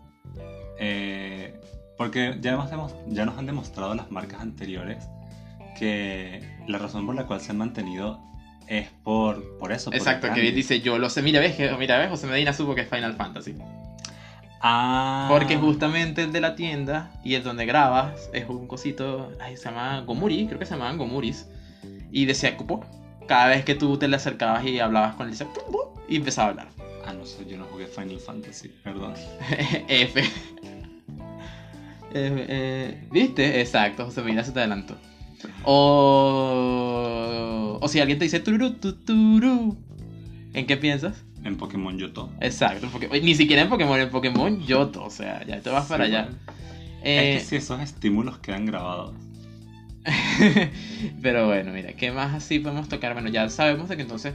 [0.78, 1.54] Eh,
[1.96, 5.08] porque ya, hemos ya nos han demostrado las marcas anteriores
[5.78, 8.20] que la razón por la cual se han mantenido
[8.66, 9.90] es por, por eso.
[9.90, 10.52] por Exacto, que cambio.
[10.52, 11.22] dice yo lo sé.
[11.22, 13.54] Mira, ves, que- mira, ves, José Medina supo que es Final Fantasy.
[14.60, 15.26] Ah.
[15.30, 19.64] Porque justamente el de la tienda y el donde grabas es un cosito, ay, se
[19.66, 21.46] llama Gomuri, creo que se llamaban Gomuris.
[22.10, 22.84] Y decía cupo.
[23.28, 25.48] Cada vez que tú te le acercabas y hablabas con él, decía
[26.08, 26.68] y empezaba a hablar.
[27.06, 29.14] Ah, no sé, yo no jugué Final Fantasy, perdón.
[29.88, 30.20] F.
[30.20, 30.28] Eh,
[32.48, 33.60] eh, ¿Viste?
[33.60, 34.96] Exacto, José Medina se te adelantó.
[36.46, 39.76] O, o si alguien te dice tururu, tuturu,
[40.52, 41.22] ¿en qué piensas?
[41.44, 42.30] En Pokémon Yoto.
[42.40, 46.04] Exacto, porque, ni siquiera en Pokémon, en Pokémon Yoto, o sea, ya te vas para
[46.04, 46.28] allá.
[47.02, 49.14] Eh, Es que si esos estímulos quedan grabados.
[51.22, 53.12] Pero bueno, mira, ¿qué más así podemos tocar?
[53.12, 54.34] Bueno, ya sabemos de que entonces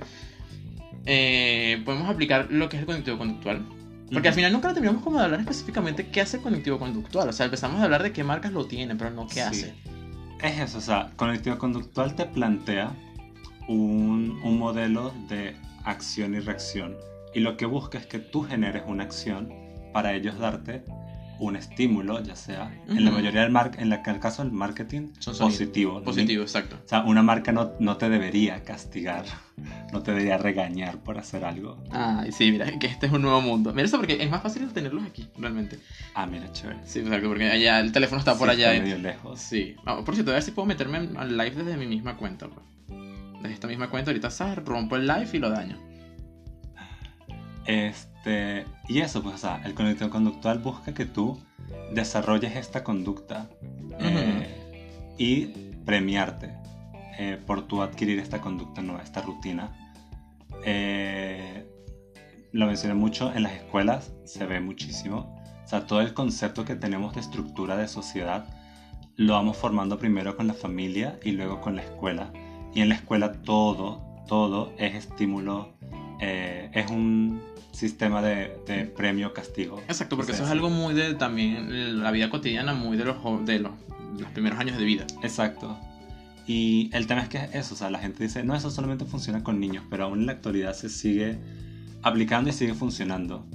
[1.06, 3.66] eh, podemos aplicar lo que es el cognitivo conductual.
[4.12, 7.30] Porque al final nunca terminamos como de hablar específicamente qué hace el cognitivo conductual.
[7.30, 9.40] O sea, empezamos a hablar de qué marcas lo tienen, pero no qué Sí.
[9.40, 9.74] hace.
[10.44, 12.92] Es eso, o sea, cognitivo conductual te plantea
[13.70, 16.98] un, un modelo de acción y reacción.
[17.34, 19.50] Y lo que busca es que tú generes una acción
[19.94, 20.84] para ellos darte
[21.42, 24.52] un estímulo, ya sea en la mayoría del mar en, la, en el caso del
[24.52, 26.02] marketing, Son positivo.
[26.04, 26.76] Positivo, exacto.
[26.86, 29.26] O sea, una marca no, no te debería castigar,
[29.92, 31.84] no te debería regañar por hacer algo.
[31.90, 33.74] Ay, sí, mira, que este es un nuevo mundo.
[33.74, 35.80] Mira eso porque es más fácil tenerlos aquí, realmente.
[36.14, 36.80] Ah, mira, chévere.
[36.86, 38.74] Sí, exacto, porque allá el teléfono está por Sí, allá.
[38.74, 39.40] Está medio lejos.
[39.40, 39.76] Sí.
[39.84, 42.48] Ah, por cierto, a ver si puedo meterme al live desde mi misma cuenta.
[42.50, 42.64] pues.
[43.42, 44.64] Desde esta misma cuenta, ahorita ¿sabes?
[44.64, 45.80] rompo el live y lo daño.
[47.66, 48.11] Este,
[48.88, 51.40] y eso, pues, o sea, el cognitivo conductual busca que tú
[51.94, 53.50] desarrolles esta conducta
[54.00, 55.48] eh, y
[55.86, 56.54] premiarte
[57.18, 59.72] eh, por tú adquirir esta conducta nueva, esta rutina.
[60.66, 61.68] Eh,
[62.52, 65.36] lo mencioné mucho, en las escuelas se ve muchísimo.
[65.64, 68.46] O sea, todo el concepto que tenemos de estructura de sociedad
[69.16, 72.32] lo vamos formando primero con la familia y luego con la escuela.
[72.74, 75.74] Y en la escuela todo, todo es estímulo,
[76.20, 77.42] eh, es un
[77.72, 79.82] sistema de, de premio-castigo.
[79.88, 83.06] Exacto, porque O sea, eso es algo muy de también la vida cotidiana, muy de
[83.06, 83.72] los, de los,
[84.20, 85.06] los primeros años de vida.
[85.24, 85.78] Exacto.
[86.48, 89.06] Y el tema es que es eso, o sea, la gente dice, no, eso solamente
[89.06, 91.38] funciona con niños, pero aún en la actualidad se sigue
[92.02, 93.46] aplicando y sigue funcionando.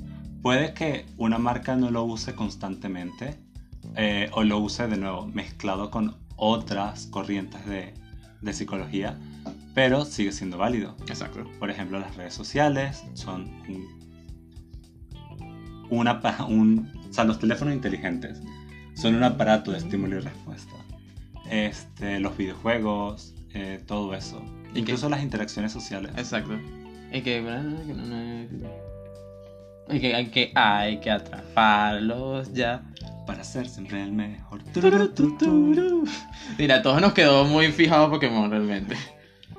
[0.41, 3.35] Puede que una marca no lo use constantemente
[3.97, 7.93] eh, o lo use de nuevo mezclado con otras corrientes de,
[8.41, 9.19] de psicología,
[9.75, 10.97] pero sigue siendo válido.
[11.09, 11.45] Exacto.
[11.59, 14.06] Por ejemplo, las redes sociales son un-
[15.91, 18.41] una, un, o sea, los teléfonos inteligentes
[18.95, 20.74] son un aparato de estímulo y respuesta.
[21.51, 24.43] Este, los videojuegos, eh, todo eso.
[24.74, 26.12] ¿Y Incluso las interacciones sociales.
[26.16, 26.59] Exacto.
[27.12, 27.39] Y que,
[29.89, 32.82] y que hay que, hay que atraparlos ya.
[33.26, 34.62] Para ser siempre el mejor.
[36.59, 38.97] Mira, todos nos quedó muy fijado Pokémon realmente.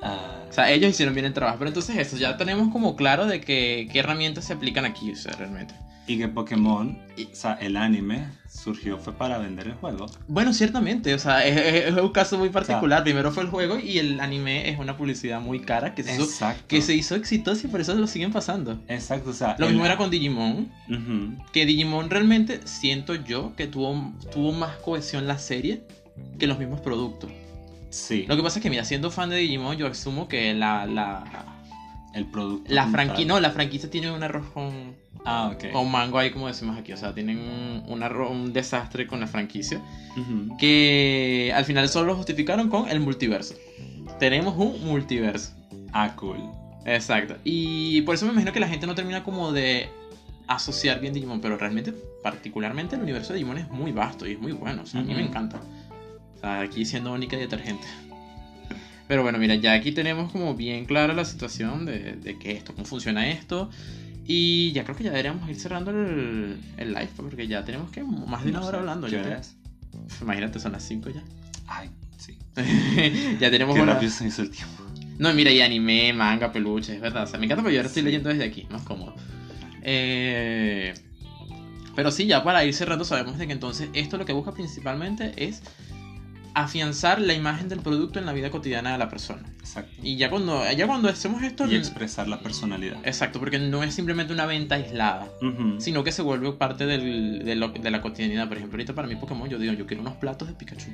[0.01, 1.57] Ah, O sea, ellos hicieron bien el trabajo.
[1.59, 5.15] Pero entonces eso, ya tenemos como claro de que, qué herramientas se aplican aquí, o
[5.15, 5.75] sea, realmente.
[6.07, 10.07] Y que Pokémon, o sea, el anime surgió fue para vender el juego.
[10.27, 13.03] Bueno, ciertamente, o sea, es, un caso muy particular.
[13.03, 16.53] Primero fue el juego y el anime es una publicidad muy cara que se hizo,
[16.67, 18.79] que se hizo exitosa y por eso lo siguen pasando.
[18.87, 19.57] Exacto, o sea.
[19.59, 20.71] Lo el- mismo era con Digimon,
[21.51, 25.83] que Digimon realmente siento yo que tuvo, tuvo más cohesión la serie
[26.39, 27.29] que los mismos productos.
[27.89, 30.85] Sí, Lo que pasa es que, mira, siendo fan de Digimon, yo asumo que la,
[30.85, 31.23] la,
[32.13, 32.73] el producto.
[32.73, 34.95] la franquicia, no, la franquicia tiene un arroz con,
[35.29, 35.73] Ah, ok.
[35.73, 36.93] con mango ahí, como decimos aquí.
[36.93, 37.37] O sea, tienen
[37.85, 39.81] un, desastre con la franquicia.
[40.57, 43.55] Que al final solo lo justificaron con el multiverso.
[44.19, 45.51] Tenemos un multiverso.
[45.91, 46.39] Ah, cool.
[46.85, 47.35] Exacto.
[47.43, 49.89] Y por eso me imagino que la gente no termina como de
[50.47, 54.39] asociar bien Digimon, pero realmente, particularmente el universo de Digimon es muy vasto y es
[54.39, 54.83] muy bueno.
[54.83, 55.59] O sea, a mí me encanta.
[56.37, 57.85] O sea, aquí siendo única y detergente.
[59.09, 62.73] Pero bueno, mira, ya aquí tenemos como bien clara la situación de, de que esto,
[62.73, 63.69] cómo funciona esto.
[64.27, 68.03] Y ya creo que ya deberíamos ir cerrando el, el live, porque ya tenemos que
[68.03, 69.07] más de una No hora sé, hablando.
[69.07, 71.23] ¿qué ya te- Imagínate, son las 5 ya.
[71.65, 72.37] Ay, sí.
[73.39, 74.83] ya tenemos Qué una- se hizo el tiempo.
[75.17, 77.23] No, mira, y anime, manga, peluche, es verdad.
[77.23, 79.15] O sea, me encanta porque yo ahora estoy leyendo desde aquí, más cómodo.
[79.81, 80.93] Eh,
[81.95, 85.31] Pero sí, ya para ir cerrando, sabemos de que entonces esto lo que busca principalmente
[85.37, 85.63] es
[86.63, 89.43] afianzar la imagen del producto en la vida cotidiana de la persona.
[89.59, 89.91] Exacto.
[90.01, 91.65] Y ya cuando, ya cuando hacemos esto.
[91.67, 92.97] Y expresar la personalidad.
[93.03, 95.27] Exacto, porque no es simplemente una venta aislada.
[95.41, 95.79] Ujú.
[95.79, 98.47] Sino que se vuelve parte del- de, lo- de la cotidianidad.
[98.47, 100.89] Por ejemplo, ahorita para mí Pokémon yo digo, yo quiero unos platos de Pikachu.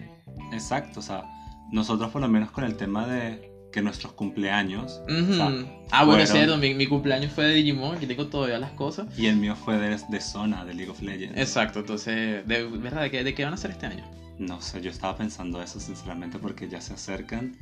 [0.51, 1.24] Exacto, o sea,
[1.72, 5.32] nosotros por lo menos con el tema de que nuestros cumpleaños, Ujú.
[5.32, 5.47] O sea,
[5.91, 9.07] ah, bueno, fueron- cierto, mi, mi cumpleaños fue de Digimon, aquí tengo todavía las cosas.
[9.18, 11.38] y el mío fue de, de zona, de League of Legends.
[11.39, 14.03] Exacto, entonces, de verdad, ¿de qué, de qué van a hacer este año?
[14.47, 17.57] No sé, yo estaba pensando eso sinceramente porque ya se acercan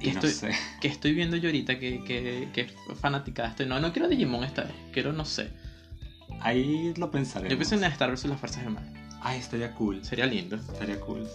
[0.00, 0.50] y Que no estoy- sé.
[0.80, 3.66] Que estoy viendo yo ahorita que, que, que fanática estoy.
[3.66, 4.72] No, no quiero Digimon esta vez.
[4.92, 5.50] Quiero, no sé.
[6.40, 7.48] Ahí lo pensaré.
[7.48, 8.84] Yo pienso en Star vs las fuerzas mal.
[9.22, 10.04] Ay, estaría cool.
[10.04, 10.56] Sería lindo.
[10.56, 11.26] Estaría cool.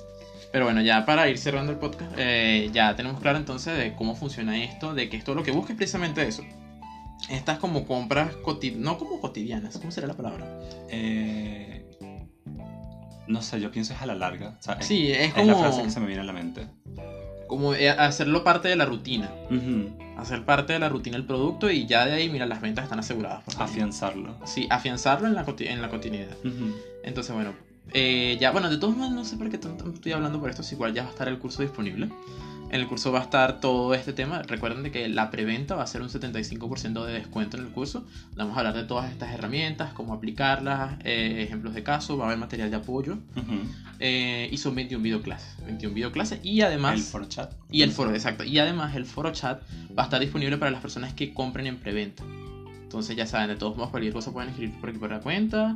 [0.51, 4.15] Pero bueno, ya para ir cerrando el podcast, eh, ya tenemos claro entonces de cómo
[4.15, 6.43] funciona esto, de que esto lo que busca es precisamente eso.
[7.29, 8.31] Estas como compras
[8.77, 10.45] no como cotidianas, ¿cómo será la palabra?
[10.89, 11.88] Eh,
[13.29, 14.57] no sé, yo pienso es a la larga.
[14.59, 16.33] O sea, es- Sí, es es la frase como, que se me viene a la
[16.33, 16.67] mente.
[17.47, 19.31] como eh, hacerlo parte de la rutina.
[20.17, 22.99] Hacer parte de la rutina el producto y ya de ahí, mira, las ventas están
[22.99, 23.43] aseguradas.
[23.43, 23.55] por.
[23.61, 24.35] Afianzarlo.
[24.45, 26.35] Sí, afianzarlo en la, en la cotidianidad.
[26.43, 26.73] Ujú.
[27.03, 27.53] Entonces, bueno,
[27.93, 30.61] eh, ya, bueno, de todos modos, no sé por qué tanto estoy hablando por esto,
[30.61, 32.09] si igual ya va a estar el curso disponible.
[32.71, 34.43] En el curso va a estar todo este tema.
[34.43, 38.05] Recuerden de que la preventa va a ser un 75% de descuento en el curso.
[38.35, 42.27] Vamos a hablar de todas estas herramientas, cómo aplicarlas, eh, ejemplos de caso, va a
[42.27, 43.17] haber material de apoyo.
[43.99, 45.55] Eh, y son 21 videoclases.
[45.65, 46.93] 21 videoclases y además...
[46.95, 47.51] el foro chat.
[47.71, 48.43] Y el foro, exacto.
[48.43, 49.63] Y además el foro chat
[49.97, 52.23] va a estar disponible para las personas que compren en preventa.
[52.83, 55.75] Entonces ya saben, de todos modos cualquier cosa pueden escribir por aquí por la cuenta.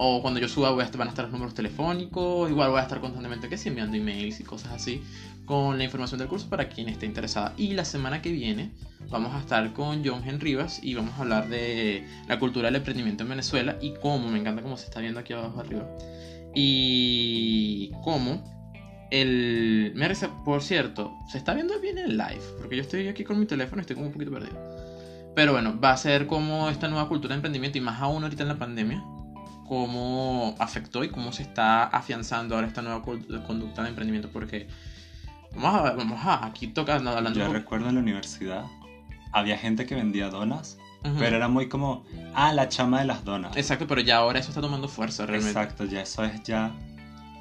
[0.00, 2.48] O cuando yo suba voy a estar- van a estar los números telefónicos.
[2.48, 5.02] Igual voy a estar constantemente que sí, enviando emails y cosas así
[5.48, 7.54] con la información del curso para quien esté interesada.
[7.56, 8.70] Y la semana que viene
[9.08, 12.76] vamos a estar con John Gen Rivas y vamos a hablar de la cultura del
[12.76, 15.88] emprendimiento en Venezuela y cómo, me encanta cómo se está viendo aquí abajo arriba.
[16.54, 18.44] Y cómo
[19.10, 19.94] el...
[20.44, 23.80] Por cierto, se está viendo bien el live, porque yo estoy aquí con mi teléfono
[23.80, 24.58] y estoy como un poquito perdido.
[25.34, 28.42] Pero bueno, va a ser como esta nueva cultura de emprendimiento y más aún ahorita
[28.42, 29.02] en la pandemia,
[29.66, 34.66] cómo afectó y cómo se está afianzando ahora esta nueva conducta de emprendimiento, porque
[35.60, 37.38] vamos a, vamos a aquí tocando, hablando...
[37.38, 38.64] Yo un recuerdo en la universidad
[39.32, 41.14] había gente que vendía donas, Ujú.
[41.18, 42.04] pero era muy como,
[42.34, 43.56] ah, la chama de las donas.
[43.56, 45.58] Exacto, pero ya ahora eso está tomando fuerza realmente.
[45.58, 46.72] Exacto, ya eso es ya.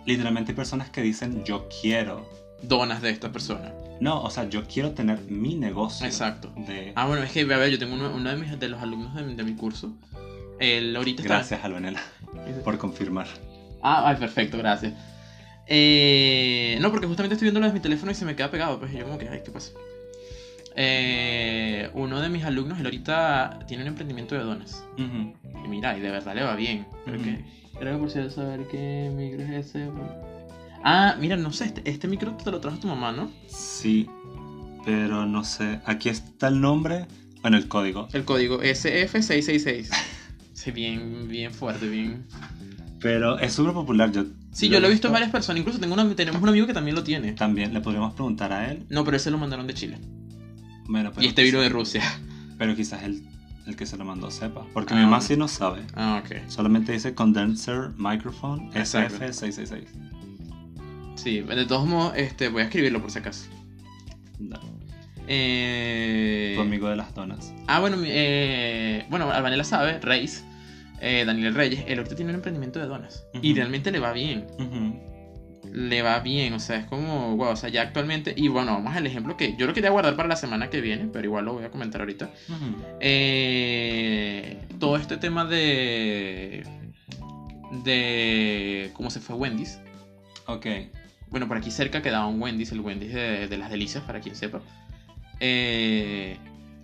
[0.06, 2.30] Literalmente hay personas que dicen, yo quiero.
[2.62, 3.72] Donas de esta persona.
[4.00, 6.06] No, o sea, yo quiero tener mi negocio.
[6.06, 6.52] Exacto.
[6.56, 6.94] De...
[6.96, 9.16] Ah, bueno, es que, a ver, yo tengo uno, uno de, mis, de los alumnos
[9.16, 9.92] de, mi- de mi curso.
[10.60, 11.36] Él ahorita está...
[11.36, 12.02] Gracias, Albanela,
[12.64, 13.28] por confirmar.
[13.82, 14.94] Ah, ay, perfecto, gracias.
[15.68, 18.80] Eh, no, porque justamente estoy viendo lo de mi teléfono y se me queda pegado.
[18.80, 19.72] Pues y yo como que, ay, ¿qué pasa?
[20.76, 24.84] Eh, uno de mis alumnos, él ahorita tiene un emprendimiento de donas.
[24.94, 25.34] Ujú.
[25.66, 26.86] Y mira, y de verdad le va bien.
[27.06, 27.44] Pero que...
[27.80, 29.90] Era por si saber qué micro es ese.
[30.84, 33.32] Ah, mira, no sé, este, este micro te lo trajo tu mamá, ¿no?
[33.48, 34.10] Sí,
[34.86, 35.80] pero no sé.
[35.86, 37.06] Aquí está el nombre,
[37.42, 38.08] bueno, el código.
[38.14, 39.90] El código SF666.
[40.54, 42.26] Sí, bien, bien fuerte, bien...
[43.00, 44.12] Pero es súper popular.
[44.12, 45.60] Yo, Sí, yo lo he visto en varias personas.
[45.60, 47.34] Incluso tengo una- tenemos un amigo que también lo tiene.
[47.34, 48.86] También le podríamos preguntar a él.
[48.90, 50.00] No, pero ese lo mandaron de Chile.
[50.88, 52.02] Bueno, pero Y este vino de Rusia.
[52.58, 53.22] Pero quizás el,
[53.68, 54.66] el que se lo mandó sepa.
[54.74, 54.98] Porque Ah.
[54.98, 55.84] mi mamá sí no sabe.
[55.94, 56.50] Ah, ok.
[56.50, 59.18] Solamente dice condenser microphone Exacto.
[59.24, 59.84] SF666.
[61.16, 63.46] Sí, de todos modos, este, voy a escribirlo por si acaso.
[64.40, 64.60] No,
[65.28, 66.54] Eh...
[66.56, 67.54] tu amigo de las donas.
[67.68, 69.06] Ah, bueno, eh...
[69.10, 70.44] bueno, Albanela sabe, Reis,
[71.02, 73.26] eh, Daniel Reyes, él ahorita tiene un emprendimiento de donas.
[73.42, 74.48] Y realmente le va bien.
[75.72, 78.96] Le va bien, o sea, es como, wow, o sea, ya actualmente, y bueno, vamos
[78.96, 81.54] al ejemplo que yo lo quería guardar para la semana que viene, pero igual lo
[81.54, 82.30] voy a comentar ahorita.
[83.00, 86.64] Eh, todo este tema de
[87.84, 89.80] de cómo se fue Wendy's.
[90.46, 90.66] Ok.
[91.30, 94.36] Bueno, por aquí cerca quedaba un Wendy's, el Wendy's de, de las delicias, para quien
[94.36, 94.62] sepa.
[95.40, 96.38] Eh,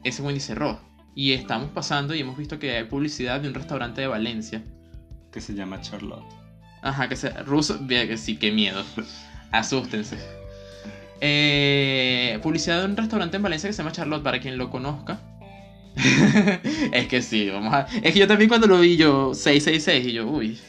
[0.03, 0.80] ese Wendy's cerró.
[1.16, 4.64] Y estamos pasando y hemos visto que hay publicidad de un restaurante de Valencia.
[5.32, 6.26] Que se llama Charlotte.
[6.82, 7.88] Ajá, que sea ruso.
[7.88, 8.84] Que sí, qué miedo.
[9.51, 10.18] Asústense.
[11.22, 15.20] Eh, publicidad de un restaurante en Valencia que se llama Charlotte, para quien lo conozca.
[16.91, 17.88] es que sí, vamos a.
[18.01, 20.59] Es que yo también cuando lo vi, yo 666 y yo, uy.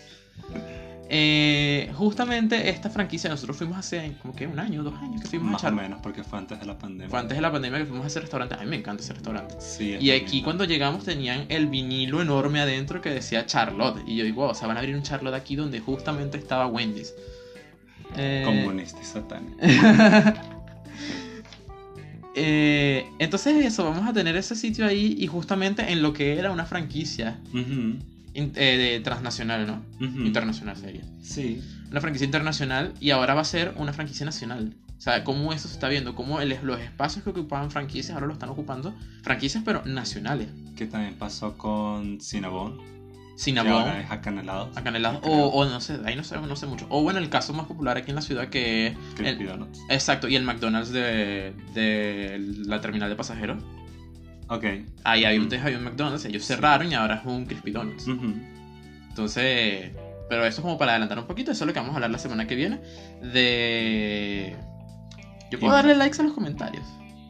[1.16, 5.62] Eh, justamente esta franquicia, nosotros fuimos hace como que un año, dos años que fuimos
[5.62, 7.08] a Más o menos, porque fue antes de la pandemia.
[7.08, 8.56] Fue antes de la pandemia que fuimos a ese restaurante.
[8.56, 9.54] A mí me encanta ese restaurante.
[9.60, 10.44] Sí, Y aquí lindo.
[10.46, 14.02] cuando llegamos tenían el vinilo enorme adentro que decía Charlotte.
[14.08, 16.66] Y yo digo, wow, o sea, van a abrir un Charlotte aquí donde justamente estaba
[16.66, 17.14] Wendy's.
[18.16, 19.56] Eh, Comunista y satánico.
[22.34, 26.50] eh, entonces eso, vamos a tener ese sitio ahí y justamente en lo que era
[26.50, 28.02] una franquicia in-
[28.34, 29.82] eh, de transnacional, ¿no?
[30.26, 31.02] Internacional sería.
[31.22, 31.62] Sí.
[31.90, 34.74] Una franquicia internacional y ahora va a ser una franquicia nacional.
[34.98, 38.26] O sea, cómo eso se está viendo, cómo el- los espacios que ocupaban franquicias ahora
[38.26, 40.48] lo están ocupando franquicias pero nacionales.
[40.76, 42.78] Que también pasó con Cinnabon.
[42.78, 44.76] Que Cinnabon, ahora es Acanelados.
[45.24, 46.86] O, o no sé, ahí no sé, no sé mucho.
[46.88, 48.96] O bueno, el caso más popular aquí en la ciudad que es...
[49.18, 49.36] El-
[49.90, 53.62] exacto, y el McDonald's de, de la terminal de pasajeros.
[54.48, 54.64] Ok.
[55.04, 55.54] Ahí había un, Mm.
[55.64, 58.06] había un McDonald's, ellos cerraron y ahora es un Crispy Donuts.
[58.08, 58.34] Ujú.
[59.08, 59.92] Entonces,
[60.28, 62.10] Pero eso es como para adelantar un poquito, eso es lo que vamos a hablar
[62.10, 62.80] la semana que viene.
[63.20, 64.56] De.
[65.50, 66.84] Yo puedo Y- darle likes a los comentarios.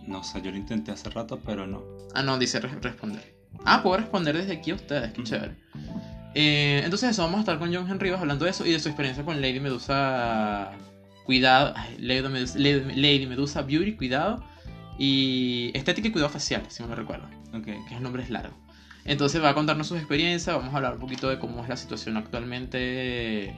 [0.06, 1.82] No sé, yo lo intenté hace rato, pero no.
[2.14, 3.34] Ah, no, dice re- responder.
[3.64, 5.30] Ah, puedo responder desde aquí a ustedes, qué Ujú.
[5.30, 5.54] chévere.
[6.36, 8.88] Eh, entonces eso, vamos a estar con John Henrivas hablando de eso y de su
[8.88, 10.70] experiencia con Lady Medusa.
[11.24, 14.44] Cuidado, ay, Lady Medusa, Lady, Lady Medusa Beauty, cuidado.
[14.98, 17.64] Y estética y cuidado facial, si no me recuerdo, Ok.
[17.64, 18.56] que el nombre es largo.
[19.04, 21.76] Entonces va a contarnos sus experiencias, vamos a hablar un poquito de cómo es la
[21.76, 23.54] situación actualmente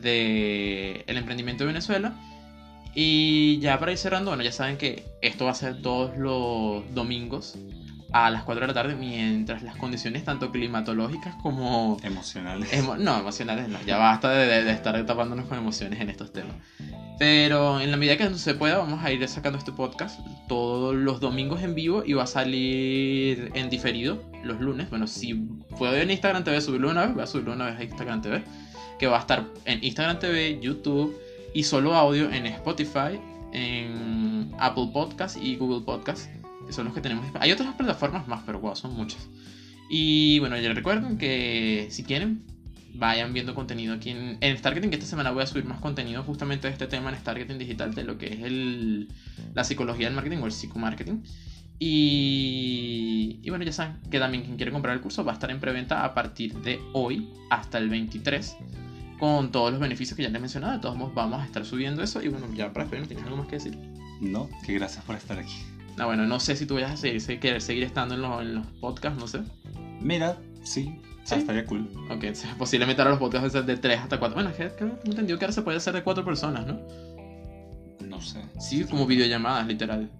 [0.00, 2.14] de el emprendimiento de Venezuela.
[2.94, 6.82] Y ya para ir cerrando, bueno, ya saben que esto va a ser todos los
[6.94, 7.58] domingos
[8.12, 11.96] a las 4 de la tarde, mientras las condiciones tanto climatológicas como...
[12.02, 12.72] Emocionales.
[12.72, 16.32] emo- no, emocionales no, ya basta de, de- de estar tapándonos con emociones en estos
[16.32, 16.54] temas.
[17.18, 21.18] Pero en la medida que se pueda, vamos a ir sacando este podcast todos los
[21.20, 24.90] domingos en vivo y va a salir en diferido los lunes.
[24.90, 25.34] Bueno, si
[25.78, 28.42] puedo en Instagram TV subirlo una vez, voy a subirlo una vez a Instagram TV.
[28.98, 31.16] Que va a estar en Instagram TV, YouTube
[31.54, 33.18] y solo audio en Spotify,
[33.52, 36.28] en Apple Podcast y Google Podcast.
[36.70, 37.26] Son los que tenemos.
[37.40, 39.28] Hay otras plataformas más, pero wow, son muchas.
[39.88, 42.42] Y bueno, ya recuerden que si quieren,
[42.94, 46.22] vayan viendo contenido aquí en, en Starketing, que esta semana voy a subir más contenido
[46.22, 49.08] justamente de este tema en Starketing Digital, de lo que es el,
[49.54, 51.22] la psicología del marketing o el psicomarketing.
[51.78, 55.50] Y, y bueno, ya saben que también quien quiere comprar el curso va a estar
[55.50, 58.56] en preventa a partir de hoy hasta el 23
[59.18, 60.74] con todos los beneficios que ya les he mencionado.
[60.74, 62.22] De todos modos, vamos a estar subiendo eso.
[62.22, 63.78] Y bueno, ya para despedirnos, ¿tienes algo más que decir?
[64.20, 65.56] No, que gracias por estar aquí.
[65.98, 68.54] Ah, bueno, no sé si tú vayas a seguir, querer seguir estando en los, en
[68.56, 69.40] los podcasts, no sé.
[70.00, 71.34] Mira, sí, Sí.
[71.34, 71.88] ah, estaría cool.
[72.10, 74.34] Ok, sea, posiblemente ahora los podcasts de 3 hasta 4.
[74.34, 76.78] Bueno, es que tengo entendido que ahora se puede hacer de 4 personas, ¿no?
[78.06, 78.40] No sé.
[78.60, 80.10] Sí, como videollamadas, literal.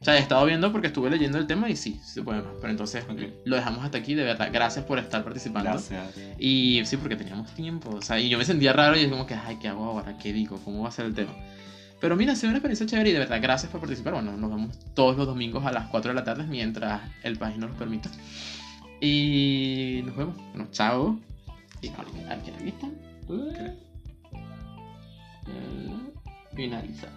[0.00, 2.42] O sea, he estado viendo porque estuve leyendo el tema y sí, sí se puede
[2.42, 2.52] más.
[2.60, 3.20] Pero entonces Ok.
[3.44, 4.50] lo dejamos hasta aquí, de verdad.
[4.52, 5.70] Gracias por estar participando.
[5.70, 6.14] Gracias.
[6.38, 7.90] Y sí, porque teníamos tiempo.
[7.90, 10.18] O sea, y yo me sentía raro y es como que, ay, ¿qué hago ahora?
[10.18, 10.58] ¿Qué digo?
[10.64, 11.32] ¿Cómo va a ser el tema?
[12.02, 14.14] Pero mira, ha sido una experiencia chévere y de verdad, gracias por participar.
[14.14, 17.56] Bueno, nos vemos todos los domingos a las 4 de la tarde mientras el país
[17.58, 18.10] nos lo permita.
[19.00, 20.36] Y nos vemos.
[20.48, 21.20] Bueno, chao.
[21.80, 22.74] Y aquí, aquí.
[23.28, 23.56] Ok.
[26.56, 27.10] Finalizar.